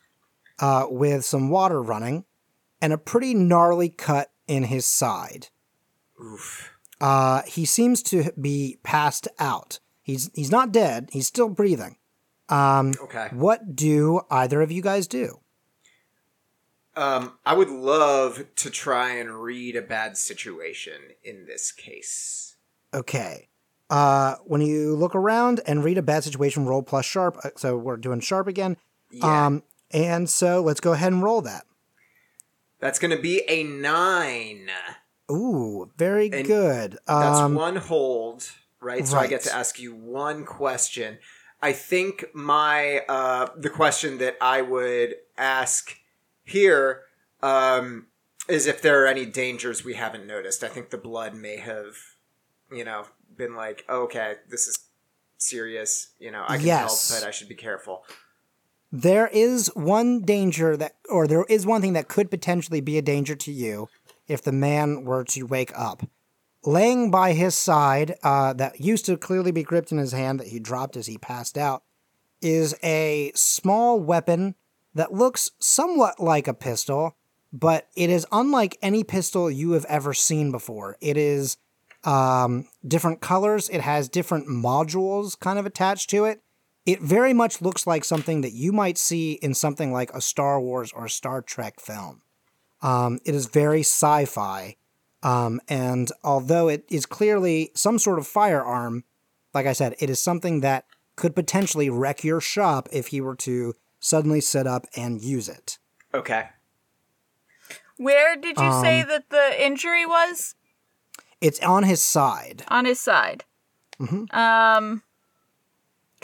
[0.60, 2.26] uh, with some water running
[2.82, 5.48] and a pretty gnarly cut in his side.
[6.24, 6.72] Oof.
[7.02, 9.80] Uh, he seems to be passed out.
[10.02, 11.10] He's he's not dead.
[11.12, 11.98] He's still breathing.
[12.48, 13.30] Um, okay.
[13.32, 15.40] What do either of you guys do?
[16.96, 22.56] Um, I would love to try and read a bad situation in this case.
[22.94, 23.50] Okay.
[23.90, 27.38] Uh, when you look around and read a bad situation, roll plus sharp.
[27.44, 28.78] Uh, So we're doing sharp again.
[29.12, 29.48] Yeah.
[29.48, 29.64] Um,
[29.96, 31.66] and so let's go ahead and roll that.
[32.80, 34.70] That's going to be a nine.
[35.32, 37.00] Ooh, very And good.
[37.08, 39.08] That's Um, one hold, right?
[39.08, 41.18] So I get to ask you one question.
[41.62, 45.98] I think my uh, the question that I would ask
[46.44, 47.04] here
[47.42, 48.08] um,
[48.50, 50.64] is if there are any dangers we haven't noticed.
[50.64, 51.96] I think the blood may have,
[52.72, 53.06] you know,
[53.36, 54.78] been like, oh, okay, this is
[55.38, 56.10] serious.
[56.20, 57.10] You know, I can Yes.
[57.10, 58.04] help, but I should be careful.
[58.92, 63.02] There is one danger that, or there is one thing that could potentially be a
[63.02, 63.90] danger to you
[64.28, 66.04] if the man were to wake up.
[66.64, 70.48] Laying by his side, uh, that used to clearly be gripped in his hand that
[70.48, 71.84] he dropped as he passed out,
[72.42, 74.56] is a small weapon
[74.94, 77.16] that looks somewhat like a pistol,
[77.52, 80.98] but it is unlike any pistol you have ever seen before.
[81.02, 81.58] It is
[82.04, 86.42] um, different colors, it has different modules kind of attached to it
[86.86, 90.60] it very much looks like something that you might see in something like a Star
[90.62, 92.22] Wars or Star Trek film.
[92.82, 94.76] Um, it is very sci fi.
[95.24, 99.04] Um, and although it is clearly some sort of firearm,
[99.54, 103.36] like I said, it is something that could potentially wreck your shop if he were
[103.38, 105.80] to suddenly sit up and use it.
[106.14, 106.50] Okay.
[107.98, 110.54] Where did you say Um, that the injury was?
[111.42, 112.64] It's on his side.
[112.68, 113.46] On his side.
[114.00, 114.32] Mhm.
[114.34, 115.02] Um,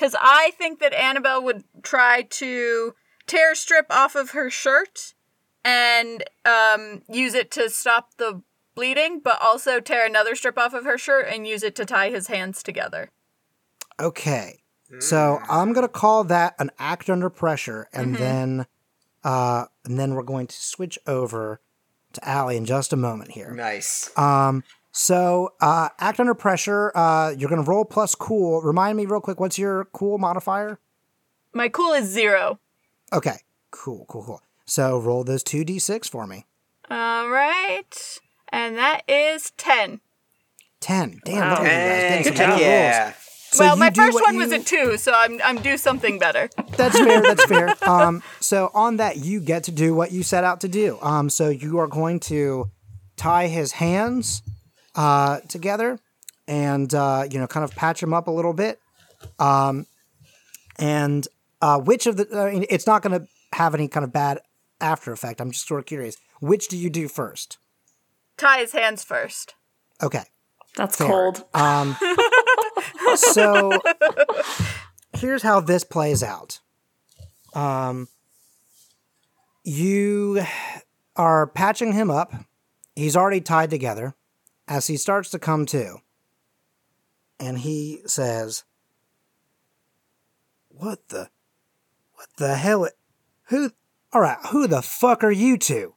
[0.02, 2.96] because I think that Annabelle would try to
[3.28, 5.14] tear a strip off of her shirt
[5.64, 8.42] and um, use it to stop the
[8.74, 12.10] bleeding, but also tear another strip off of her shirt and use it to tie
[12.10, 13.12] his hands together.
[14.00, 14.64] Okay.
[15.00, 18.24] So I'm gonna call that an act under pressure, and Mm-hmm.
[18.24, 18.66] then,
[19.24, 21.62] uh, and then we're going to switch over
[22.14, 23.52] to Allie in just a moment here.
[23.52, 24.10] Nice.
[24.18, 26.92] Um, so uh, act under pressure.
[26.96, 28.62] Uh, you're gonna roll plus cool.
[28.62, 29.40] Remind me real quick.
[29.40, 30.80] What's your cool modifier?
[31.54, 32.60] My cool is zero.
[33.14, 33.38] Okay.
[33.72, 34.06] Cool.
[34.08, 34.24] Cool.
[34.24, 34.42] Cool.
[34.66, 36.46] So roll those two d6 for me.
[36.90, 38.20] All right.
[38.50, 40.02] And that is 10.
[40.80, 41.20] Ten.
[41.26, 41.50] Damn.
[41.50, 42.62] Look at you guys getting some rolls.
[42.62, 43.14] yeah.
[43.52, 46.50] So well, my first what one was a 2, so I'm I'm due something better.
[46.78, 47.22] That's fair.
[47.22, 47.76] That's fair.
[47.82, 50.98] Um, so on that, you get to do what you set out to do.
[51.02, 52.72] Um, so you are going to
[53.18, 54.42] tie his hands
[54.96, 56.00] uh, together,
[56.48, 58.80] and uh, you know, kind of patch him up a little bit.
[59.40, 59.86] Um,
[60.80, 61.28] and
[61.62, 62.28] uh, which of the?
[62.38, 64.40] I mean, it's not going to have any kind of bad
[64.80, 65.42] after effect.
[65.42, 66.18] I'm just sort of curious.
[66.40, 67.58] Which do you do first?
[68.38, 69.54] Tie his hands first.
[70.02, 70.24] Okay.
[70.76, 71.08] That's Fair.
[71.08, 71.44] cold.
[71.54, 71.98] Um,
[73.16, 73.80] so
[75.14, 76.60] here's how this plays out.
[77.54, 78.08] Um,
[79.64, 80.42] you
[81.16, 82.34] are patching him up.
[82.96, 84.16] He's already tied together.
[84.72, 85.98] As he starts to come to,
[87.42, 88.64] and he says,
[90.70, 91.30] "What the,
[92.14, 92.88] what the hell?
[93.50, 93.72] Who?
[94.14, 95.96] All right, who the fuck are you two?"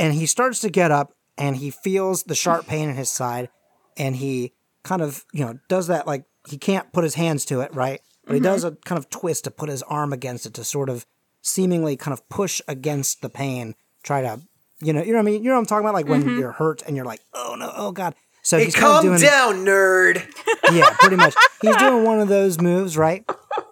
[0.00, 3.50] And he starts to get up, and he feels the sharp pain in his side,
[3.96, 7.60] and he kind of you know does that like he can't put his hands to
[7.60, 8.74] it right but he does mm-hmm.
[8.74, 11.06] a kind of twist to put his arm against it to sort of
[11.42, 14.40] seemingly kind of push against the pain try to
[14.82, 16.38] you know you know what i mean you know what i'm talking about like when
[16.38, 19.04] you're hurt and you're like oh no oh god so Hey, he's kind of calm
[19.04, 20.26] doing down, nerd.
[20.72, 21.34] yeah, pretty much.
[21.60, 23.24] He's doing one of those moves, right?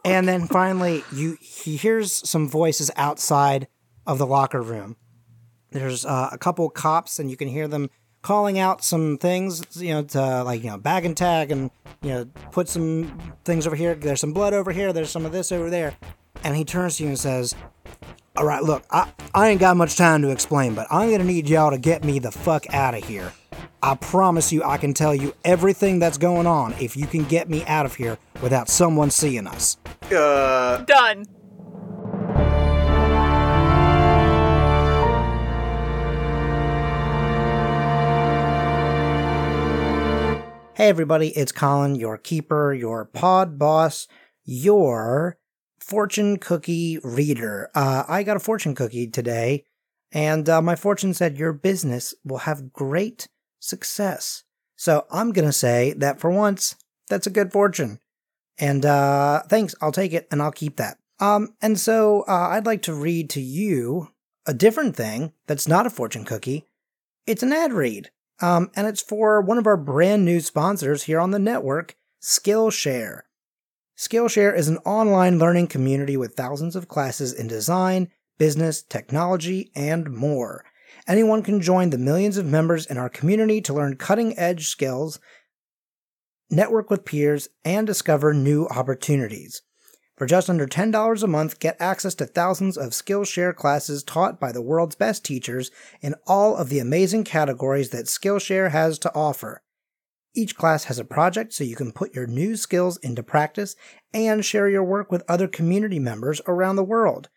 [0.05, 3.69] And then finally, you he hears some voices outside
[4.07, 4.97] of the locker room.
[5.71, 7.91] There's uh, a couple cops, and you can hear them
[8.23, 11.71] calling out some things, you know, to like you know bag and tag, and
[12.03, 13.95] you know put some things over here.
[13.95, 14.93] There's some blood over here.
[14.93, 15.97] There's some of this over there.
[16.45, 17.57] And he turns to you and says,
[18.39, 21.49] "All right, look, I I ain't got much time to explain, but I'm gonna need
[21.49, 23.33] y'all to get me the fuck out of here."
[23.83, 27.51] I promise you, I can tell you everything that's going on if you can get
[27.51, 29.77] me out of here without someone seeing us.
[30.13, 31.25] Uh, Done.
[40.75, 44.07] Hey, everybody, it's Colin, your keeper, your pod boss,
[44.45, 45.37] your
[45.89, 47.71] fortune cookie reader.
[47.75, 49.65] Uh, I got a fortune cookie today,
[50.13, 54.45] and uh, my fortune said your business will have great success.
[54.77, 56.77] So I'm going to say that for once,
[57.09, 58.01] that's a good fortune.
[58.59, 60.99] And uh, thanks, I'll take it and I'll keep that.
[61.21, 64.09] Um, and so uh, I'd like to read to you
[64.47, 66.67] a different thing that's not a fortune cookie.
[67.27, 68.11] It's an ad read.
[68.41, 73.23] Um, and it's for one of our brand new sponsors here on the network, Skillshare.
[73.99, 78.09] Skillshare is an online learning community with thousands of classes in design,
[78.39, 80.65] business, technology, and more.
[81.09, 85.19] Anyone can join the millions of members in our community to learn cutting edge skills,
[86.49, 89.63] network with peers, and discover new opportunities.
[90.17, 94.53] For just under $10 a month, get access to thousands of Skillshare classes taught by
[94.53, 99.61] the world's best teachers in all of the amazing categories that Skillshare has to offer.
[100.35, 103.75] Each class has a project so you can put your new skills into practice
[104.15, 107.29] and share your work with other community members around the world.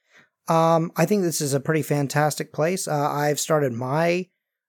[0.47, 2.87] Um, I think this is a pretty fantastic place.
[2.87, 4.27] Uh, I've started my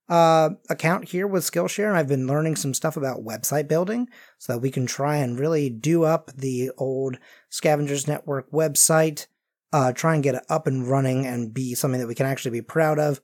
[0.09, 4.07] uh, account here with Skillshare, and I've been learning some stuff about website building
[4.37, 7.17] so that we can try and really do up the old
[7.49, 9.27] Scavengers Network website,
[9.71, 12.51] uh, try and get it up and running and be something that we can actually
[12.51, 13.21] be proud of.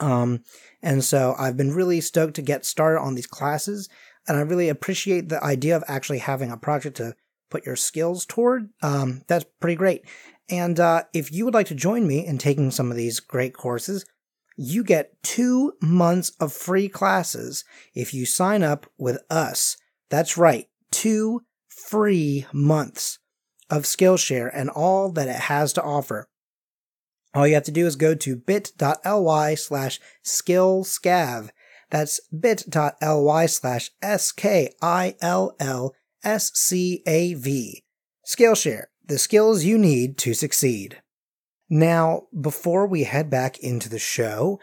[0.00, 0.42] Um,
[0.82, 3.88] and so I've been really stoked to get started on these classes,
[4.26, 7.14] and I really appreciate the idea of actually having a project to
[7.50, 8.70] put your skills toward.
[8.82, 10.02] Um, that's pretty great.
[10.48, 13.54] And uh, if you would like to join me in taking some of these great
[13.54, 14.04] courses,
[14.56, 19.76] you get two months of free classes if you sign up with us.
[20.10, 23.18] That's right, two free months
[23.70, 26.26] of Skillshare and all that it has to offer.
[27.34, 31.50] All you have to do is go to bit.ly slash skillscav.
[31.90, 34.64] That's bit.ly slash S-K-I-L-L-S-C-A-V.
[38.26, 41.02] Skillshare, the skills you need to succeed.
[41.68, 44.60] Now, before we head back into the show,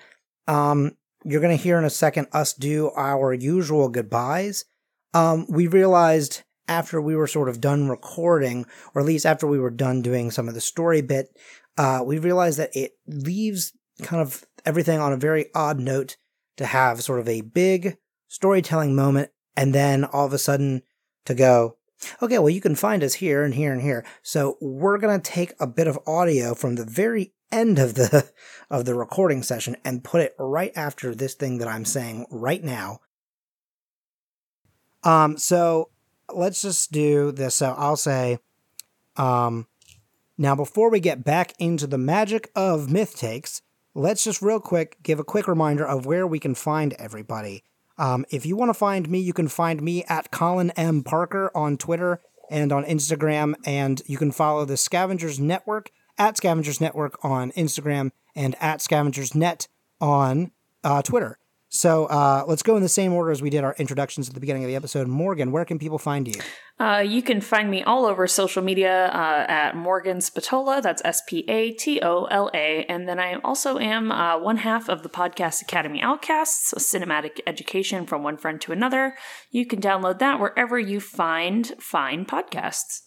[0.47, 4.65] um, you're going to hear in a second us do our usual goodbyes.
[5.13, 9.59] Um, we realized after we were sort of done recording, or at least after we
[9.59, 11.29] were done doing some of the story bit,
[11.77, 16.17] uh, we realized that it leaves kind of everything on a very odd note
[16.57, 17.97] to have sort of a big
[18.27, 20.81] storytelling moment and then all of a sudden
[21.25, 21.77] to go,
[22.21, 24.05] okay, well, you can find us here and here and here.
[24.21, 28.29] So we're going to take a bit of audio from the very end of the,
[28.69, 32.63] of the recording session and put it right after this thing that I'm saying right
[32.63, 32.99] now.
[35.03, 35.89] Um, so
[36.33, 37.55] let's just do this.
[37.55, 38.39] So I'll say,
[39.15, 39.67] um,
[40.37, 43.61] now before we get back into the magic of myth takes,
[43.95, 47.63] let's just real quick give a quick reminder of where we can find everybody.
[47.97, 51.03] Um, if you want to find me, you can find me at Colin M.
[51.03, 56.79] Parker on Twitter and on Instagram, and you can follow the Scavengers Network at Scavengers
[56.79, 59.67] Network on Instagram and at Scavengers Net
[59.99, 60.51] on
[60.83, 61.39] uh, Twitter.
[61.77, 64.39] So uh, let's go in the same order as we did our introductions at the
[64.39, 65.07] beginning of the episode.
[65.07, 66.41] Morgan, where can people find you?
[66.79, 70.81] Uh, you can find me all over social media uh, at Morgan Spatola.
[70.81, 72.83] That's S P A T O L A.
[72.89, 77.41] And then I also am uh, one half of the podcast Academy Outcasts, a cinematic
[77.45, 79.15] education from one friend to another.
[79.51, 83.01] You can download that wherever you find fine podcasts.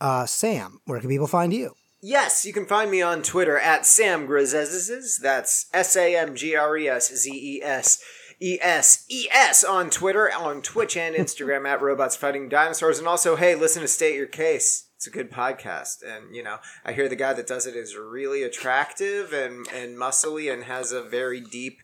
[0.00, 1.74] Uh, Sam, where can people find you?
[2.02, 5.18] Yes, you can find me on Twitter at Sam Grizes.
[5.22, 8.02] That's S A M G R E S Z E S
[8.40, 12.98] E S E S on Twitter, on Twitch and Instagram at Robots Fighting Dinosaurs.
[12.98, 14.88] And also, hey, listen to State Your Case.
[14.96, 15.96] It's a good podcast.
[16.06, 19.96] And, you know, I hear the guy that does it is really attractive and, and
[19.96, 21.78] muscly and has a very deep,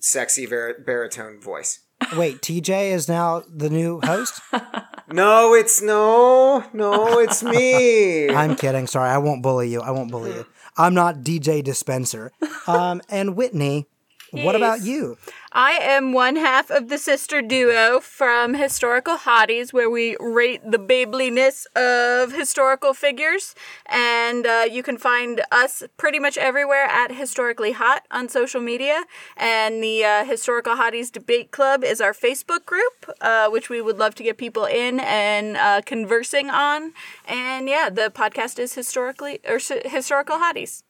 [0.00, 1.80] sexy bar- baritone voice.
[2.16, 4.40] Wait, TJ is now the new host?
[5.10, 8.28] No, it's no, no, it's me.
[8.34, 8.86] I'm kidding.
[8.86, 9.80] Sorry, I won't bully you.
[9.80, 10.44] I won't bully you.
[10.76, 12.30] I'm not DJ Dispenser.
[12.66, 13.86] Um, and Whitney,
[14.30, 15.16] what about you?
[15.52, 20.78] I am one half of the sister duo from Historical Hotties, where we rate the
[20.78, 23.54] babeliness of historical figures.
[23.86, 29.04] And uh, you can find us pretty much everywhere at Historically Hot on social media.
[29.36, 33.98] And the uh, Historical Hotties Debate Club is our Facebook group, uh, which we would
[33.98, 36.92] love to get people in and uh, conversing on.
[37.26, 40.82] And yeah, the podcast is historically or s- Historical Hotties.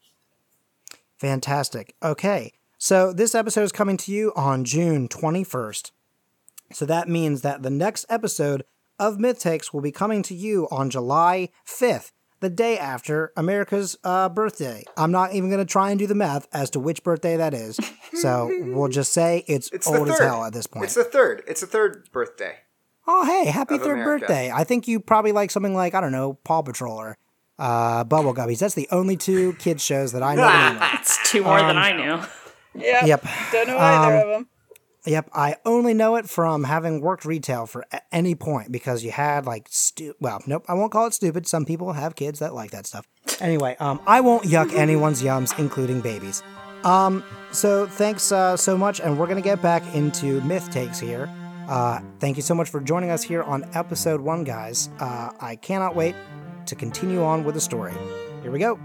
[1.17, 1.95] Fantastic.
[2.03, 2.53] Okay.
[2.81, 5.91] So this episode is coming to you on June 21st.
[6.71, 8.63] So that means that the next episode
[8.97, 13.97] of Myth Takes will be coming to you on July 5th, the day after America's
[14.05, 14.85] uh, birthday.
[14.95, 17.53] I'm not even going to try and do the math as to which birthday that
[17.53, 17.77] is.
[18.13, 20.25] So we'll just say it's, It's the old as third.
[20.25, 20.85] hell at this point.
[20.85, 21.43] It's the third.
[21.49, 22.59] It's the third birthday.
[23.05, 24.25] Oh, hey, happy third America.
[24.27, 24.51] birthday.
[24.51, 27.17] I think you probably like something like, I don't know, Paw Patrol or
[27.57, 28.59] uh, Bubble Guppies.
[28.59, 30.43] That's the only two kids shows that I know.
[30.75, 30.79] of.
[30.79, 32.23] That's two more than I knew.
[32.75, 33.05] Yeah.
[33.05, 33.25] Yep.
[33.51, 34.47] Don't know either Um, of them.
[35.05, 35.29] Yep.
[35.33, 39.67] I only know it from having worked retail for any point because you had like
[39.69, 41.47] stu- well, nope, I won't call it stupid.
[41.47, 43.07] Some people have kids that like that stuff.
[43.39, 46.43] Anyway, um, I won't yuck anyone's yums, including babies.
[46.83, 51.29] Um, so thanks uh, so much, and we're gonna get back into myth takes here.
[51.67, 54.89] Uh, thank you so much for joining us here on episode one, guys.
[54.99, 56.15] Uh, I cannot wait
[56.65, 57.93] to continue on with the story.
[58.43, 58.77] Here we go.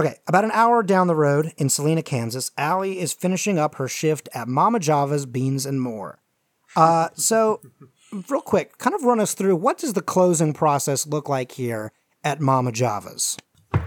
[0.00, 3.86] Okay, about an hour down the road in Salina, Kansas, Allie is finishing up her
[3.86, 6.22] shift at Mama Java's Beans and More.
[6.74, 7.60] Uh, so,
[8.30, 11.92] real quick, kind of run us through what does the closing process look like here
[12.24, 13.36] at Mama Java's?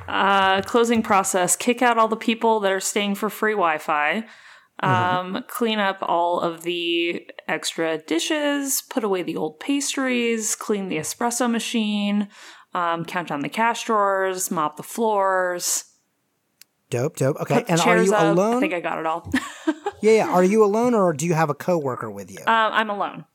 [0.08, 4.24] Uh, closing process kick out all the people that are staying for free Wi Fi.
[4.82, 10.98] Um, Clean up all of the extra dishes, put away the old pastries, clean the
[10.98, 12.28] espresso machine,
[12.76, 15.86] um, count down the cash drawers, mop the floors,
[16.94, 17.38] Dope, dope.
[17.42, 18.38] Okay, put and are you up.
[18.38, 19.28] I think I got it all.
[20.04, 20.30] yeah, yeah.
[20.30, 22.38] Are you alone or do you have a coworker with you?
[22.42, 23.26] um, I'm alone.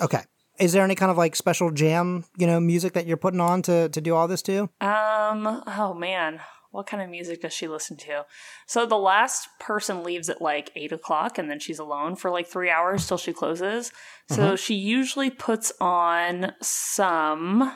[0.00, 0.22] okay.
[0.58, 3.60] Is there any kind of like special jam, you know, music that you're putting on
[3.62, 4.70] to to do all this too?
[4.80, 6.40] Um, oh man,
[6.70, 8.24] what kind of music does she listen to?
[8.66, 12.46] So the last person leaves at like eight o'clock, and then she's alone for like
[12.46, 13.92] three hours till she closes.
[14.30, 17.70] So she usually puts on some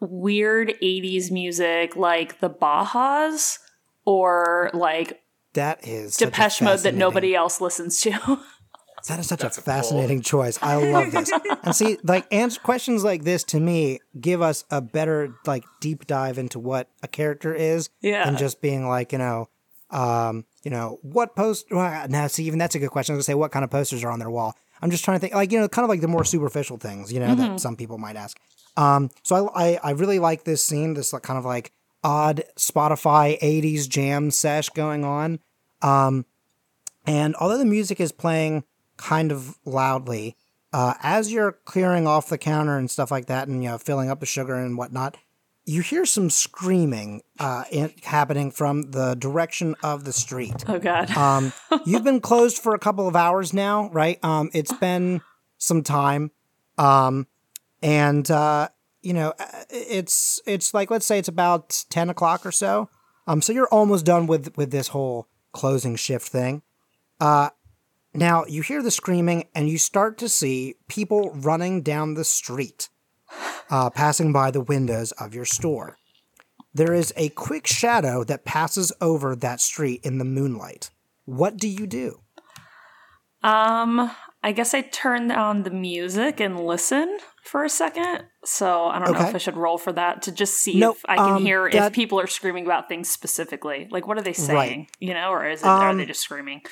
[0.00, 3.58] weird 80s music like the Bajas
[4.04, 5.20] or like
[5.54, 8.40] That is such a Depeche Mode that nobody else listens to.
[9.08, 9.62] That is such a a pull.
[9.62, 10.58] fascinating choice.
[10.60, 11.30] I love this.
[11.62, 16.06] and see, like answer questions like this to me give us a better like deep
[16.08, 18.24] dive into what a character is Yeah.
[18.24, 19.48] than just being like, you know,
[19.90, 21.66] um, you know, what post?
[21.70, 23.12] Well, now, see, even that's a good question.
[23.12, 24.56] I was gonna say, what kind of posters are on their wall?
[24.82, 27.12] I'm just trying to think, like, you know, kind of like the more superficial things,
[27.12, 28.36] you know, that some people might ask.
[28.76, 31.72] Um, so I, I, I really like this scene, this like, kind of like
[32.04, 35.40] odd Spotify 80s jam sesh going on.
[35.82, 36.26] Um,
[37.06, 38.64] and although the music is playing
[38.96, 40.36] kind of loudly,
[40.72, 44.10] uh, as you're clearing off the counter and stuff like that, and you know filling
[44.10, 45.16] up the sugar and whatnot,
[45.64, 50.64] you hear some screaming uh, in, happening from the direction of the street.
[50.68, 51.10] Oh God.
[51.16, 51.52] Um,
[51.86, 54.22] you've been closed for a couple of hours now, right?
[54.24, 55.22] Um, it's been
[55.58, 56.30] some time,
[56.78, 57.26] um,
[57.86, 58.68] and uh,
[59.00, 62.90] you know uh, it's it's like let's say it's about ten o'clock or so.
[63.28, 66.62] Um, so you're almost done with with this whole closing shift thing.
[67.20, 67.50] Uh,
[68.12, 72.88] now you hear the screaming, and you start to see people running down the street,
[73.70, 75.96] uh, passing by the windows of your store.
[76.74, 80.90] There is a quick shadow that passes over that street in the moonlight.
[81.24, 82.20] What do you do?
[83.42, 84.10] Um,
[84.42, 88.24] I guess I turn down the music and listen for a second.
[88.44, 91.04] So I don't know if I should roll for that to just see Nope, if
[91.08, 93.88] I can um, hear that- if people are screaming about things specifically.
[93.90, 94.36] Like, what are they Right.
[94.36, 94.88] saying?
[95.00, 96.62] You know, or is it are Um, they just screaming?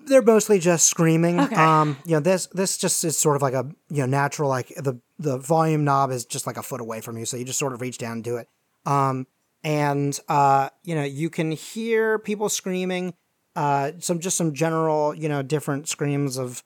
[0.00, 1.38] they're mostly just screaming.
[1.40, 1.54] Okay.
[1.54, 4.68] Um, you know, this this just is sort of like a you know natural like
[4.76, 7.58] the the volume knob is just like a foot away from you, so you just
[7.58, 8.48] sort of reach down and do it.
[8.86, 9.26] Um,
[9.64, 13.14] and uh, you know, you can hear people screaming.
[13.56, 16.62] Uh, some just some general you know different screams of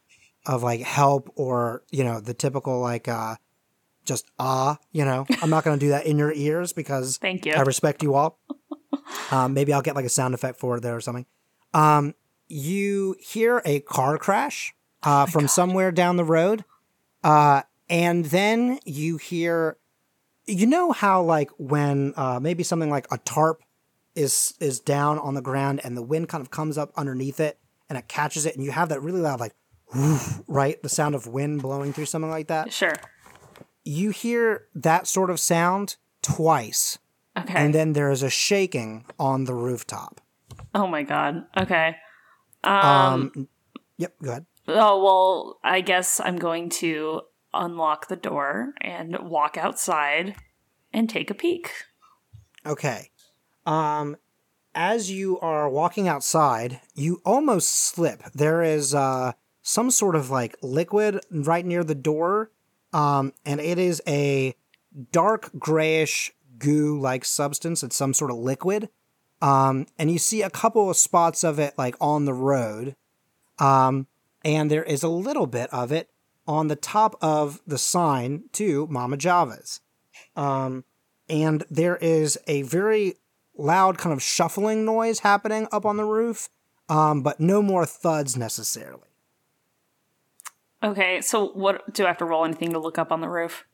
[0.47, 3.37] of like help or you know the typical like uh
[4.05, 7.47] just ah you know i'm not going to do that in your ears because Thank
[7.47, 7.53] you.
[7.53, 8.39] I respect you all.
[9.31, 11.27] um, maybe I'll get like a sound effect for it there or something.
[11.73, 12.15] Um,
[12.49, 16.65] you hear a car crash uh, from somewhere down the road,
[17.25, 19.79] uh, and then you hear,
[20.47, 23.63] you know how like when uh, maybe something like a tarp
[24.15, 27.59] is is down on the ground and the wind kind of comes up underneath it
[27.89, 29.55] and it catches it and you have that really loud like
[29.95, 32.95] woof, right the sound of wind blowing through something like that Sure.
[33.85, 36.99] you hear that sort of sound twice
[37.37, 37.55] Okay.
[37.57, 40.21] and then there is a shaking on the rooftop.
[40.75, 41.45] oh my God.
[41.59, 41.97] Okay.
[42.65, 43.49] Um,
[43.97, 44.47] yep, go ahead.
[44.69, 47.23] Oh, well, I guess I'm going to
[47.55, 50.37] unlock the door and walk outside
[50.93, 51.71] and take a peek.
[52.65, 53.11] Okay.
[53.67, 54.17] Um,
[54.75, 58.23] as you are walking outside, you almost slip.
[58.35, 59.33] There is uh,
[59.63, 62.51] some sort of like liquid right near the door,
[62.93, 64.55] um, and it is a
[65.11, 67.83] dark grayish goo like substance.
[67.83, 68.89] It's some sort of liquid.
[69.41, 72.95] Um, and you see a couple of spots of it like on the road.
[73.59, 74.07] Um,
[74.45, 76.11] and there is a little bit of it
[76.47, 79.81] on the top of the sign to Mama Java's.
[80.37, 80.85] Um,
[81.29, 83.15] and there is a very
[83.57, 86.49] loud kind of shuffling noise happening up on the roof,
[86.89, 89.12] um, but no more thuds necessarily.
[90.83, 93.65] Okay, so what do I have to roll anything to look up on the roof?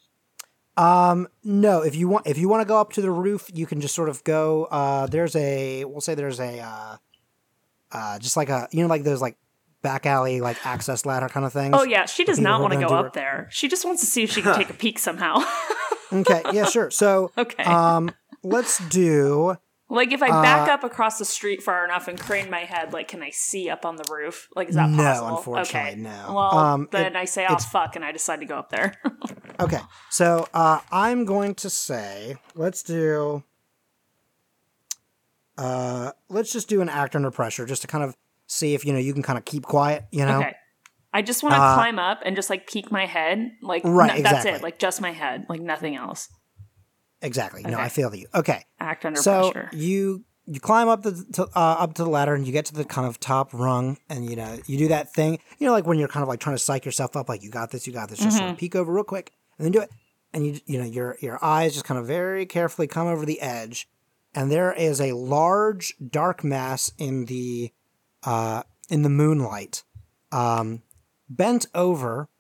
[0.77, 3.67] Um, no, if you want, if you want to go up to the roof, you
[3.67, 4.65] can just sort of go.
[4.67, 6.97] Uh, there's a, we'll say there's a, uh,
[7.91, 9.37] uh, just like a, you know, like those like
[9.83, 11.75] back alley like access ladder kind of things.
[11.77, 13.13] Oh yeah, she does not want to go up it.
[13.15, 13.49] there.
[13.51, 15.43] She just wants to see if she can take a peek somehow.
[16.13, 16.91] Okay, yeah, sure.
[16.91, 17.65] So, okay.
[17.65, 18.11] um,
[18.43, 19.57] let's do.
[19.91, 23.09] Like if I back up across the street far enough and crane my head, like
[23.09, 24.49] can I see up on the roof?
[24.55, 25.29] Like is that No, possible?
[25.29, 26.01] No, unfortunately, okay.
[26.01, 26.35] no.
[26.35, 28.95] Well, Um, then it- I say, "Oh fuck," and I decide to go up there.
[29.61, 33.43] Okay, so uh, I'm going to say let's do.
[35.57, 38.17] Uh, let's just do an act under pressure, just to kind of
[38.47, 40.05] see if you know you can kind of keep quiet.
[40.13, 40.55] You know, okay.
[41.13, 44.19] I just want to Uh, climb up and just like peek my head, like Right,
[44.19, 46.29] n- that's it, like just my head, like nothing else.
[47.23, 47.63] Exactly.
[47.63, 48.27] No, I feel you.
[48.35, 49.71] Okay, Act under so pressure.
[49.73, 52.75] you you climb up the to, uh, up to the ladder and you get to
[52.75, 55.87] the kind of top rung and you know you do that thing you know like
[55.87, 57.93] when you're kind of like trying to psych yourself up like you got this you
[57.93, 58.39] got this just Mm-hmm.
[58.39, 59.91] sort of peek over real quick and then do it
[60.33, 63.43] and you you know your your eyes just kind of very carefully come over the
[63.43, 63.89] edge
[64.35, 67.71] and there is a large dark mass in the
[68.25, 69.85] uh in the moonlight
[70.33, 70.81] um
[71.29, 72.31] bent over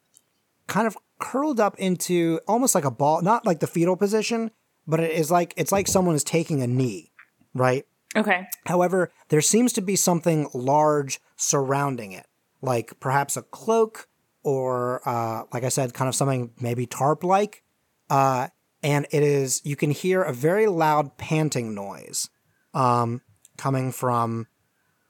[0.66, 4.51] kind of curled up into almost like a ball not like the fetal position
[4.89, 7.12] but it is like it's like someone is taking a knee
[7.55, 7.84] right
[8.16, 8.49] Okay.
[8.66, 12.26] However, there seems to be something large surrounding it,
[12.62, 14.09] like perhaps a cloak
[14.43, 17.62] or, uh, like I said, kind of something maybe tarp like.
[18.09, 18.49] Uh,
[18.82, 22.30] and it is, you can hear a very loud panting noise
[22.72, 23.20] um,
[23.57, 24.47] coming from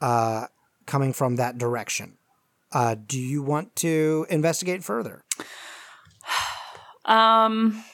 [0.01, 0.47] uh,
[0.87, 2.19] coming from that direction.
[2.73, 5.25] Uh, do you want to investigate further?
[7.05, 7.85] Um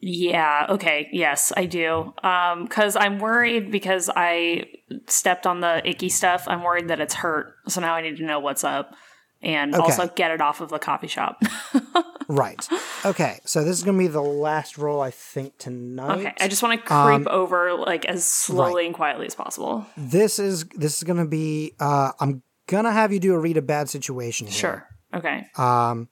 [0.00, 1.08] Yeah, okay.
[1.12, 2.14] Yes, I do.
[2.22, 4.64] Um cuz I'm worried because I
[5.06, 6.44] stepped on the icky stuff.
[6.46, 7.54] I'm worried that it's hurt.
[7.68, 8.94] So now I need to know what's up
[9.42, 9.82] and Okay.
[9.82, 11.42] also get it off of the coffee shop.
[12.28, 12.64] Right.
[13.04, 13.40] Okay.
[13.44, 16.18] So this is gonna be the last roll, I think, tonight.
[16.20, 16.32] okay.
[16.40, 19.84] I just want to creep over like as slowly and quietly as possible.
[19.96, 21.74] this is this is gonna be.
[21.80, 24.54] Uh, I'm gonna have you do a read a bad situation here.
[24.54, 24.88] Sure.
[25.12, 25.44] Okay.
[25.58, 26.08] Um,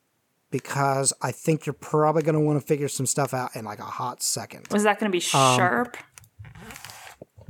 [0.51, 3.85] because I think you're probably gonna want to figure some stuff out in like a
[3.85, 4.67] hot second.
[4.71, 5.97] Was that going to be Um, sharp?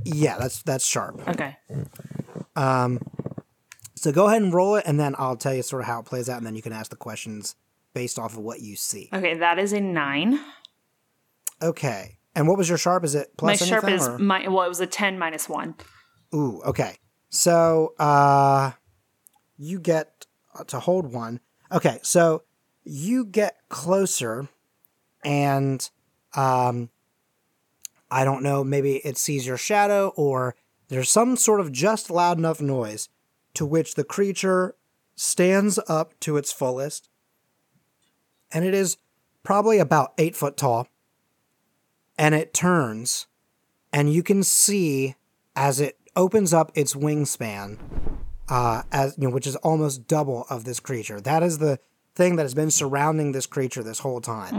[0.05, 1.27] Yeah, that's that's sharp.
[1.29, 1.57] Okay.
[2.57, 3.01] Um,
[3.95, 6.07] So go ahead and roll it, and then I'll tell you sort of how it
[6.07, 7.57] plays out, and then you can ask the questions
[7.95, 9.09] based off of what you see.
[9.13, 10.39] Okay, that is a 9.
[11.61, 12.19] Okay.
[12.37, 13.03] And what was your sharp?
[13.05, 13.61] Is it plus?
[13.61, 14.01] My sharp anything?
[14.01, 15.75] is or- my well, it was a 10 minus 1.
[16.35, 16.97] Ooh, okay.
[17.31, 18.73] So, uh,
[19.57, 21.41] you get uh, to hold one.
[21.73, 22.45] Okay, so
[22.89, 24.49] you get closer,
[25.23, 25.89] and
[26.35, 26.89] um,
[28.11, 30.55] I don't know, maybe it sees your shadow, or
[30.89, 33.11] there's some sort of just loud enough noise
[33.55, 34.75] to which the creature
[35.17, 37.11] stands up to its fullest,
[38.51, 38.97] and it is
[39.43, 40.89] probably about eight foot tall,
[42.17, 43.27] and it turns,
[43.93, 45.15] and you can see
[45.55, 47.79] as it opens up its wingspan,
[48.49, 51.21] uh, as you know, which is almost double of this creature.
[51.21, 51.79] That is the
[52.19, 54.55] thing that has been surrounding this creature this whole time.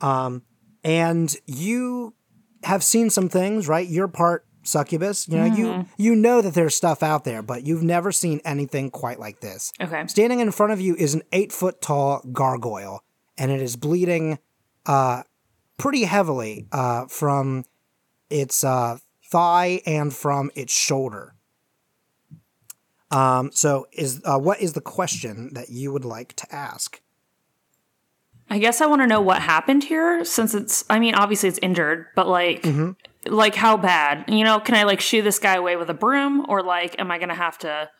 [0.00, 0.42] Um,
[0.84, 2.14] and you
[2.62, 3.88] have seen some things, right?
[3.88, 5.26] You're part succubus.
[5.26, 8.90] You know, you you know that there's stuff out there, but you've never seen anything
[8.90, 9.72] quite like this.
[9.80, 10.06] Okay.
[10.06, 13.02] Standing in front of you is an eight foot tall gargoyle,
[13.36, 14.38] and it is bleeding
[14.86, 15.22] uh,
[15.78, 17.64] pretty heavily uh, from
[18.30, 18.98] its uh,
[19.30, 21.34] thigh and from its shoulder.
[23.10, 27.00] Um, so, is uh, what is the question that you would like to ask?
[28.50, 31.58] I guess I want to know what happened here since it's I mean obviously it's
[31.62, 32.92] injured, but like Mm-hmm.
[33.34, 34.24] like how bad?
[34.28, 37.10] You know, can I like shoo this guy away with a broom or like am
[37.10, 37.90] I going to have to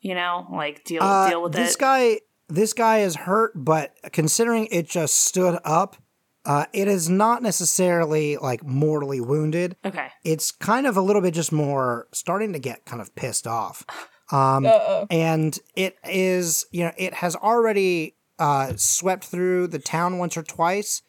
[0.00, 1.80] you know, like deal Uh, deal with this it?
[1.80, 5.96] guy, this guy is hurt, but considering it just stood up,
[6.44, 9.74] uh, it is not necessarily like mortally wounded.
[9.84, 10.08] okay.
[10.22, 13.84] it's kind of a little bit just more starting to get kind of pissed off.
[14.30, 14.66] Um,
[15.10, 20.42] and it is, you know, it has already uh, swept through the town once or
[20.42, 21.02] twice,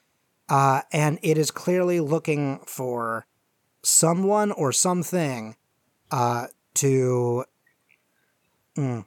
[0.48, 3.26] uh, and it is clearly looking for
[3.84, 5.56] someone or something
[6.12, 7.44] uh, to,
[8.78, 9.06] mm,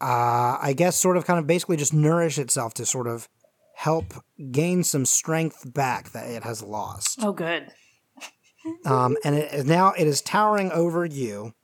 [0.00, 3.28] uh, I guess, sort of kind of basically just nourish itself to sort of
[3.74, 4.12] help
[4.50, 7.18] gain some strength back that it has lost.
[7.22, 7.68] Oh good.
[8.84, 11.54] um, and it is now it is towering over you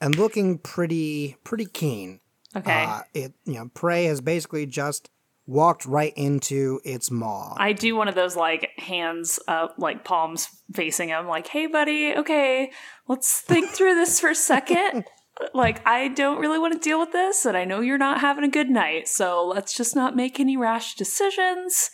[0.00, 2.20] and looking pretty pretty keen.
[2.56, 2.84] Okay.
[2.84, 5.10] Uh, it you know prey has basically just
[5.46, 7.54] walked right into its maw.
[7.56, 12.14] I do one of those like hands up, like palms facing him, like, hey, buddy,
[12.16, 12.70] okay,
[13.08, 15.04] let's think through this for a second.
[15.54, 18.44] like, I don't really want to deal with this, and I know you're not having
[18.44, 21.90] a good night, so let's just not make any rash decisions.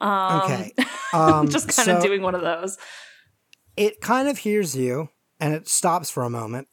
[0.00, 0.72] Um, okay,
[1.12, 2.76] um, just kind of so doing one of those.
[3.76, 6.68] It kind of hears you and it stops for a moment.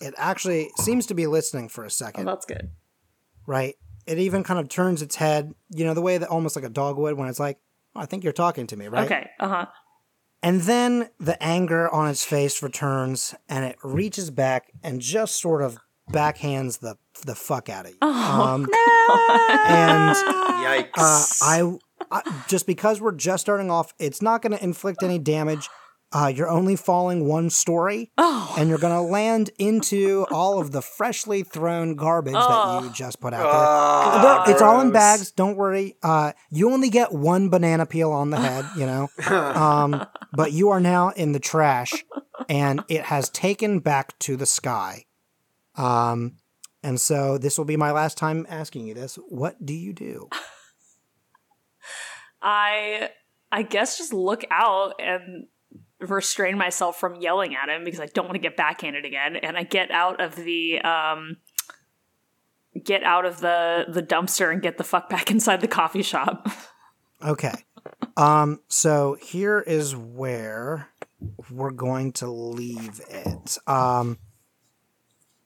[0.00, 2.28] It actually seems to be listening for a second.
[2.28, 2.70] Oh, second, that's good.
[3.46, 3.74] right?
[4.06, 6.70] It even kind of turns its head, you know, the way that almost like a
[6.70, 7.58] dog would when it's like,
[7.94, 9.04] oh, "I think you're talking to me," right?
[9.04, 9.28] Okay.
[9.38, 9.66] Uh huh.
[10.42, 15.62] And then the anger on its face returns and it reaches back and just sort
[15.62, 15.78] of
[16.12, 16.96] backhands the
[17.26, 17.98] the fuck out of you.
[18.08, 18.62] um,
[19.66, 20.90] and Yikes.
[20.96, 21.78] uh, I,
[22.10, 25.68] I just because we're just starting off, it's not going to inflict any damage.
[26.10, 28.54] Uh, you're only falling one story, Oh.
[28.58, 33.20] and you're going to land into all of the freshly thrown garbage that you just
[33.20, 34.22] put out there.
[34.22, 35.30] But it's all in bags.
[35.32, 35.96] Don't worry.
[36.02, 39.08] Uh, you only get one banana peel on the head, you know.
[39.28, 41.92] Um, but you are now in the trash,
[42.48, 45.04] and it has taken back to the sky.
[45.76, 46.36] Um,
[46.82, 49.16] and so this will be my last time asking you this.
[49.28, 50.28] What do you do?
[52.42, 53.10] I
[53.50, 55.46] I guess just look out and
[56.00, 59.36] restrain myself from yelling at him because I don't want to get backhanded again.
[59.36, 61.38] And I get out of the um
[62.84, 66.48] get out of the the dumpster and get the fuck back inside the coffee shop.
[67.24, 67.54] Okay.
[68.16, 70.88] Um, so here is where
[71.50, 73.58] we're going to leave it.
[73.66, 74.18] Um,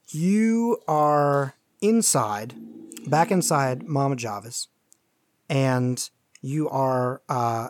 [0.09, 2.55] you are inside,
[3.07, 4.67] back inside Mama Java's,
[5.49, 6.09] and
[6.41, 7.69] you are uh,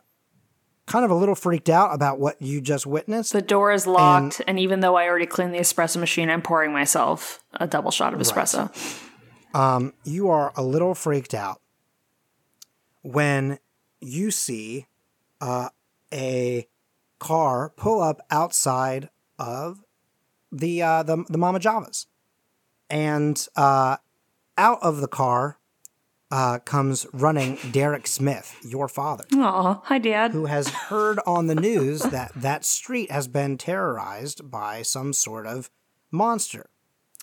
[0.86, 3.34] kind of a little freaked out about what you just witnessed.
[3.34, 6.72] The door is locked, and, even though I already cleaned the espresso machine, I'm pouring
[6.74, 8.70] myself a double shot of espresso.
[9.54, 11.62] um, you are a little freaked out
[13.02, 13.60] when
[14.02, 14.88] you see
[15.40, 15.70] uh,
[16.14, 16.68] a
[17.20, 19.10] car pull up outside
[19.40, 19.84] of
[20.52, 22.08] the uh, the, the Mama Java's,
[22.90, 23.98] and uh,
[24.58, 25.58] out of the car
[26.34, 30.32] uh, comes running Derek Smith, your father, Aw, hi, Dad.
[30.32, 35.46] who has heard on the news that that street has been terrorized by some sort
[35.46, 35.70] of
[36.10, 36.72] monster.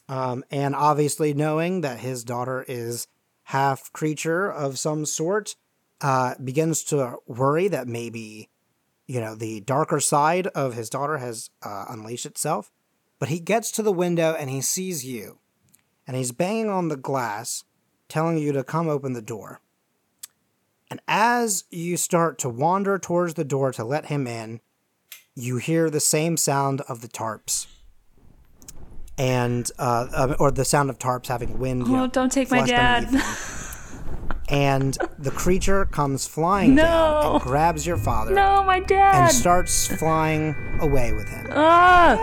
[0.08, 3.08] Um, and obviously, knowing that his daughter is
[3.44, 5.56] half creature of some sort,
[6.00, 8.48] uh, begins to worry that maybe,
[9.08, 12.70] you know, the darker side of his daughter has uh, unleashed itself.
[13.18, 15.40] But he gets to the window and he sees you,
[16.06, 17.64] and he's banging on the glass,
[18.11, 19.61] telling you to come open the door.
[20.90, 24.61] And as you start to wander towards the door to let him in,
[25.36, 27.66] you hear the same sound of the tarps.
[29.16, 31.86] And, uh, or the sound of tarps having wind.
[31.86, 33.06] you Oh, know, don't take my dad.
[34.48, 39.14] and the creature comes flying down and grabs your father No, my dad.
[39.26, 41.46] and starts flying away with him.
[41.52, 42.16] Ah,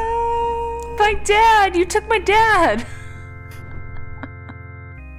[0.99, 1.75] my dad.
[1.75, 2.85] You took my dad.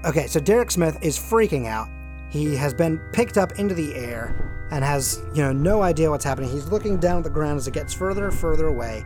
[0.04, 1.88] Okay, so Derek Smith is freaking out.
[2.30, 6.24] He has been picked up into the air and has, you know, no idea what's
[6.24, 6.50] happening.
[6.50, 9.04] He's looking down at the ground as it gets further and further away,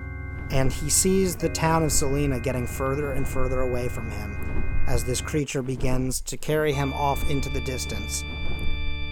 [0.51, 5.05] and he sees the town of Salina getting further and further away from him as
[5.05, 8.23] this creature begins to carry him off into the distance.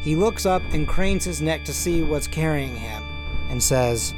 [0.03, 3.03] He looks up and cranes his neck to see what's carrying him
[3.49, 4.13] and says,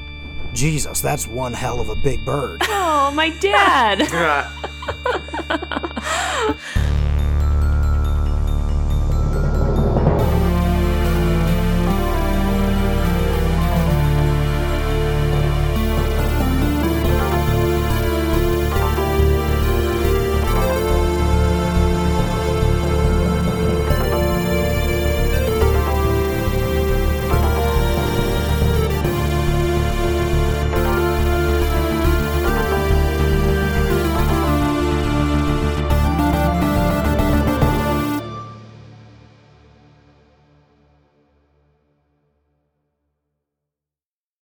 [0.53, 2.63] Jesus, that's one hell of a big bird.
[2.95, 3.99] Oh, my dad.